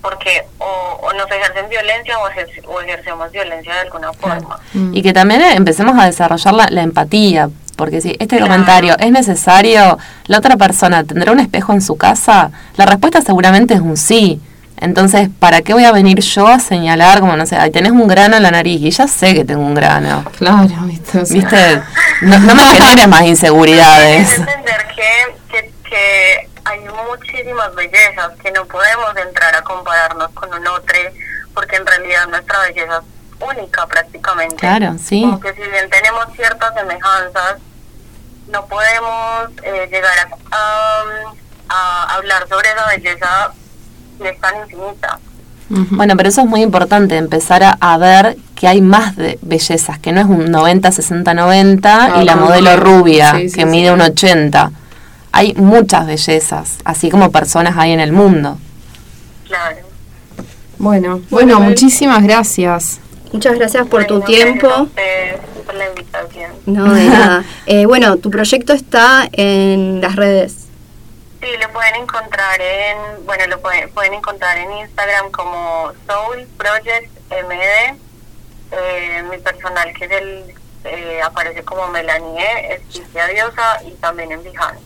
Porque 0.00 0.44
o, 0.58 0.64
o 1.02 1.12
nos 1.14 1.28
ejercen 1.28 1.68
violencia 1.68 2.16
o, 2.20 2.28
ejer- 2.28 2.62
o 2.68 2.80
ejercemos 2.80 3.32
violencia 3.32 3.74
de 3.74 3.80
alguna 3.80 4.12
forma. 4.12 4.60
Mm. 4.72 4.94
Y 4.94 5.02
que 5.02 5.12
también 5.12 5.40
eh, 5.42 5.54
empecemos 5.56 5.98
a 5.98 6.06
desarrollar 6.06 6.54
la, 6.54 6.68
la 6.70 6.82
empatía, 6.82 7.50
porque 7.76 8.00
si 8.00 8.10
este 8.20 8.36
Claro. 8.36 8.46
comentario 8.46 8.96
es 8.98 9.10
necesario, 9.10 9.98
la 10.26 10.38
otra 10.38 10.56
persona 10.56 11.02
tendrá 11.02 11.32
un 11.32 11.40
espejo 11.40 11.72
en 11.72 11.80
su 11.82 11.96
casa, 11.96 12.52
la 12.76 12.86
respuesta 12.86 13.20
seguramente 13.22 13.74
es 13.74 13.80
un 13.80 13.96
sí. 13.96 14.40
Entonces, 14.80 15.28
¿para 15.40 15.62
qué 15.62 15.72
voy 15.74 15.84
a 15.84 15.92
venir 15.92 16.20
yo 16.20 16.46
a 16.46 16.58
señalar 16.60 17.20
como, 17.20 17.36
no 17.36 17.46
sé, 17.46 17.56
ay, 17.56 17.70
tenés 17.70 17.92
un 17.92 18.06
grano 18.08 18.36
en 18.36 18.42
la 18.42 18.50
nariz? 18.50 18.80
Y 18.80 18.90
ya 18.90 19.06
sé 19.08 19.34
que 19.34 19.44
tengo 19.44 19.60
un 19.62 19.74
grano. 19.74 20.24
Claro, 20.38 20.66
¿viste? 20.84 21.18
O 21.20 21.26
sea, 21.26 21.34
¿Viste? 21.36 21.82
No, 22.22 22.38
no 22.38 22.54
me 22.54 22.62
generes 22.76 23.08
más 23.08 23.22
Es 23.22 23.28
inseguridades. 23.28 24.38
entender 24.38 24.86
que, 24.94 25.36
que, 25.50 25.72
que 25.88 26.48
hay 26.64 26.80
muchísimas 27.08 27.74
bellezas, 27.74 28.30
que 28.42 28.50
no 28.52 28.64
podemos 28.66 29.16
entrar 29.16 29.54
a 29.56 29.62
compararnos 29.62 30.30
con 30.32 30.52
un 30.52 30.66
otro, 30.66 30.98
porque 31.54 31.76
en 31.76 31.86
realidad 31.86 32.26
nuestra 32.28 32.58
belleza 32.60 32.98
es 33.02 33.46
única 33.56 33.86
prácticamente. 33.86 34.56
Claro, 34.56 34.96
sí. 35.02 35.22
Como 35.22 35.40
que 35.40 35.54
si 35.54 35.62
bien 35.62 35.88
tenemos 35.90 36.26
ciertas 36.36 36.74
semejanzas, 36.74 37.56
no 38.48 38.66
podemos 38.66 39.50
eh, 39.62 39.88
llegar 39.90 40.12
a, 40.18 40.56
a- 40.56 41.04
a 41.70 42.14
hablar 42.14 42.48
sobre 42.48 42.70
esa 42.70 42.86
belleza 42.86 43.52
tan 44.40 44.54
infinita. 44.62 45.18
Bueno, 45.70 46.16
pero 46.16 46.30
eso 46.30 46.40
es 46.40 46.46
muy 46.46 46.62
importante, 46.62 47.16
empezar 47.18 47.62
a, 47.62 47.76
a 47.80 47.98
ver 47.98 48.38
que 48.54 48.66
hay 48.66 48.80
más 48.80 49.16
de 49.16 49.38
bellezas, 49.42 49.98
que 49.98 50.12
no 50.12 50.20
es 50.20 50.26
un 50.26 50.50
90, 50.50 50.90
60, 50.90 51.34
90 51.34 52.22
y 52.22 52.24
la 52.24 52.36
modelo 52.36 52.74
rubia 52.78 53.32
Sí, 53.32 53.50
sí, 53.50 53.54
que 53.54 53.62
sí. 53.62 53.66
mide 53.68 53.92
un 53.92 54.00
80. 54.00 54.72
Hay 55.32 55.52
muchas 55.54 56.06
bellezas, 56.06 56.78
así 56.84 57.10
como 57.10 57.30
personas 57.30 57.76
hay 57.76 57.92
en 57.92 58.00
el 58.00 58.12
mundo. 58.12 58.56
Claro. 59.46 59.76
Bueno, 60.78 61.20
bueno, 61.30 61.56
Bueno, 61.58 61.60
muchísimas 61.60 62.22
gracias. 62.22 62.98
Muchas 63.32 63.54
gracias 63.58 63.86
por 63.88 64.06
tu 64.06 64.20
Bueno, 64.20 64.26
tiempo. 64.26 64.68
por 65.66 65.74
la 65.74 65.86
invitación. 65.88 66.50
No, 66.64 66.94
de 66.94 67.04
nada. 67.10 67.44
Eh, 67.66 67.84
bueno, 67.84 68.16
tu 68.16 68.30
proyecto 68.30 68.72
está 68.72 69.28
en 69.32 70.00
las 70.00 70.16
redes. 70.16 70.67
Sí, 71.40 71.46
lo 71.60 71.72
pueden 71.72 71.94
encontrar 71.96 72.60
en, 72.60 73.24
bueno, 73.24 73.46
lo 73.46 73.60
pueden, 73.60 73.90
pueden 73.90 74.14
encontrar 74.14 74.58
en 74.58 74.72
Instagram 74.78 75.30
como 75.30 75.92
Soul 76.06 76.46
Project 76.56 77.10
MD. 77.30 77.96
Eh, 78.70 79.22
mi 79.30 79.38
personal 79.38 79.92
que 79.94 80.04
es 80.04 80.10
el, 80.10 80.54
eh, 80.84 81.20
aparece 81.22 81.62
como 81.62 81.86
Melanie, 81.88 82.74
es 82.74 82.80
Cristian 82.92 83.30
Diosa 83.32 83.82
y 83.86 83.92
también 83.92 84.32
en 84.32 84.42
Behance. 84.42 84.82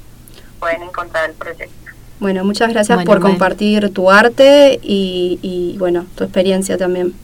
Pueden 0.61 0.83
encontrar 0.83 1.31
el 1.31 1.37
proyecto. 1.37 1.91
Bueno, 2.21 2.45
muchas 2.45 2.69
gracias 2.69 2.97
Bueno, 2.97 3.11
por 3.11 3.21
compartir 3.21 3.93
tu 3.93 4.11
arte 4.11 4.79
y, 4.83 5.41
y, 5.43 5.77
bueno, 5.79 6.07
tu 6.15 6.23
experiencia 6.23 6.79
también. 6.79 7.15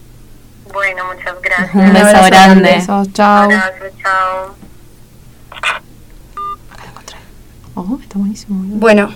Bueno, 0.73 1.05
muchas 1.05 1.35
gracias. 1.41 1.73
Un 1.75 1.93
beso 1.93 2.07
abrazo 2.07 2.25
grande. 2.25 2.71
Besos, 2.73 3.13
chao. 3.13 3.43
Abrazo, 3.43 3.85
chao. 4.01 4.58
Oh, 7.89 7.99
está 8.01 8.17
buenísimo. 8.19 8.59
boludo. 8.59 8.77
Bueno, 8.77 9.09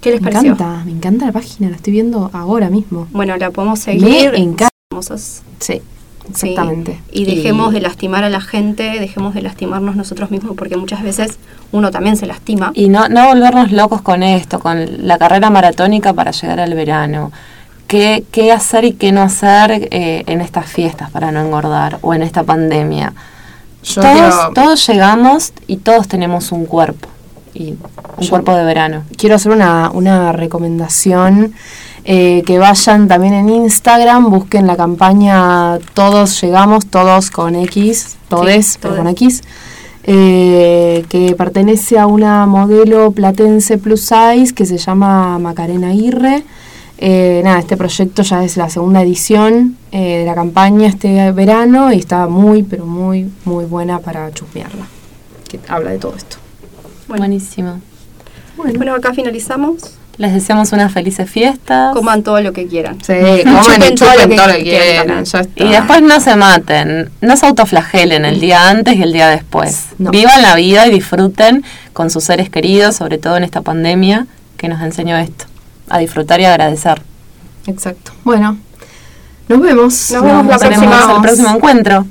¿qué 0.00 0.10
les 0.12 0.20
me 0.20 0.30
pareció? 0.30 0.52
encanta, 0.52 0.84
me 0.84 0.92
encanta 0.92 1.26
la 1.26 1.32
página, 1.32 1.70
la 1.70 1.76
estoy 1.76 1.92
viendo 1.92 2.30
ahora 2.32 2.70
mismo. 2.70 3.08
Bueno, 3.12 3.36
la 3.36 3.50
podemos 3.50 3.78
seguir. 3.80 4.32
Me 4.32 4.38
encanta. 4.38 4.68
Sí, 5.16 5.32
Sí. 5.58 5.82
exactamente. 6.30 7.00
Y 7.12 7.24
dejemos 7.24 7.72
de 7.72 7.80
lastimar 7.80 8.24
a 8.24 8.30
la 8.30 8.40
gente, 8.40 8.82
dejemos 8.98 9.34
de 9.34 9.42
lastimarnos 9.42 9.94
nosotros 9.96 10.30
mismos, 10.30 10.56
porque 10.56 10.76
muchas 10.76 11.02
veces 11.02 11.38
uno 11.72 11.90
también 11.90 12.16
se 12.16 12.26
lastima. 12.26 12.70
Y 12.74 12.88
no, 12.88 13.08
no 13.08 13.26
volvernos 13.28 13.72
locos 13.72 14.00
con 14.02 14.22
esto, 14.22 14.58
con 14.58 15.06
la 15.06 15.18
carrera 15.18 15.50
maratónica 15.50 16.12
para 16.14 16.30
llegar 16.30 16.60
al 16.60 16.74
verano. 16.74 17.30
¿Qué, 17.86 18.24
qué 18.32 18.50
hacer 18.52 18.84
y 18.84 18.92
qué 18.94 19.12
no 19.12 19.22
hacer 19.22 19.88
eh, 19.92 20.24
en 20.26 20.40
estas 20.40 20.66
fiestas 20.66 21.10
para 21.10 21.30
no 21.30 21.40
engordar 21.40 21.98
o 22.02 22.14
en 22.14 22.22
esta 22.22 22.42
pandemia? 22.42 23.12
Yo 23.84 24.00
todos, 24.02 24.14
quiero- 24.16 24.52
todos 24.54 24.86
llegamos 24.88 25.52
y 25.68 25.76
todos 25.76 26.08
tenemos 26.08 26.50
un 26.50 26.66
cuerpo. 26.66 27.08
Y 27.58 27.70
un 28.18 28.22
Yo- 28.22 28.30
cuerpo 28.30 28.54
de 28.54 28.64
verano. 28.64 29.04
quiero 29.16 29.34
hacer 29.36 29.52
una, 29.52 29.90
una 29.92 30.32
recomendación. 30.32 31.54
eh, 32.08 32.44
que 32.46 32.58
vayan 32.60 33.08
también 33.08 33.34
en 33.34 33.48
Instagram, 33.48 34.30
busquen 34.30 34.68
la 34.68 34.76
campaña 34.76 35.78
Todos 35.92 36.40
Llegamos, 36.40 36.86
todos 36.86 37.32
con 37.32 37.56
X, 37.56 38.16
todes, 38.28 38.78
pero 38.80 38.94
todes. 38.94 39.02
con 39.02 39.10
X, 39.12 39.42
eh, 40.04 41.04
que 41.08 41.34
pertenece 41.34 41.98
a 41.98 42.06
una 42.06 42.46
modelo 42.46 43.10
platense 43.10 43.76
plus 43.78 44.02
size 44.02 44.54
que 44.54 44.64
se 44.66 44.78
llama 44.78 45.36
Macarena 45.40 45.88
Aguirre. 45.88 46.44
Eh, 46.98 47.40
nada, 47.44 47.58
este 47.58 47.76
proyecto 47.76 48.22
ya 48.22 48.44
es 48.44 48.56
la 48.56 48.70
segunda 48.70 49.02
edición 49.02 49.76
eh, 49.90 50.18
de 50.20 50.26
la 50.26 50.34
campaña 50.36 50.86
este 50.86 51.32
verano 51.32 51.92
y 51.92 51.98
está 51.98 52.28
muy, 52.28 52.62
pero 52.62 52.86
muy, 52.86 53.28
muy 53.44 53.64
buena 53.64 53.98
para 53.98 54.30
chusmearla. 54.30 54.86
Que 55.48 55.58
habla 55.68 55.90
de 55.90 55.98
todo 55.98 56.14
esto. 56.16 56.36
Bueno. 57.08 57.22
Buenísimo. 57.22 57.80
Bueno, 58.56 58.94
acá 58.94 59.12
finalizamos. 59.12 59.96
Les 60.18 60.32
deseamos 60.32 60.72
unas 60.72 60.92
felices 60.92 61.28
fiestas. 61.28 61.92
Coman 61.92 62.22
todo 62.22 62.40
lo 62.40 62.52
que 62.52 62.66
quieran. 62.66 62.98
Sí, 63.04 63.12
coman 63.44 63.62
Chupen 63.62 63.92
y 63.92 63.94
todo 63.94 64.10
lo 64.14 64.28
que 64.28 64.36
todo 64.36 64.46
lo 64.46 64.54
que 64.54 64.62
quieran. 64.62 65.24
Y 65.56 65.68
después 65.68 66.02
no 66.02 66.20
se 66.20 66.36
maten, 66.36 67.10
no 67.20 67.36
se 67.36 67.46
autoflagelen 67.46 68.24
el 68.24 68.40
día 68.40 68.68
antes 68.70 68.96
y 68.96 69.02
el 69.02 69.12
día 69.12 69.28
después. 69.28 69.86
No. 69.98 70.10
Vivan 70.10 70.40
la 70.40 70.54
vida 70.54 70.86
y 70.86 70.90
disfruten 70.90 71.64
con 71.92 72.10
sus 72.10 72.24
seres 72.24 72.48
queridos, 72.48 72.96
sobre 72.96 73.18
todo 73.18 73.36
en 73.36 73.44
esta 73.44 73.60
pandemia 73.60 74.26
que 74.56 74.68
nos 74.68 74.80
enseñó 74.80 75.18
esto, 75.18 75.44
a 75.90 75.98
disfrutar 75.98 76.40
y 76.40 76.46
agradecer. 76.46 77.02
Exacto. 77.66 78.12
Bueno, 78.24 78.56
nos 79.48 79.60
vemos. 79.60 80.10
Nos 80.12 80.22
vemos 80.22 80.46
la 80.46 80.58
próxima. 80.58 81.14
el 81.14 81.22
próximo 81.22 81.50
encuentro. 81.50 82.06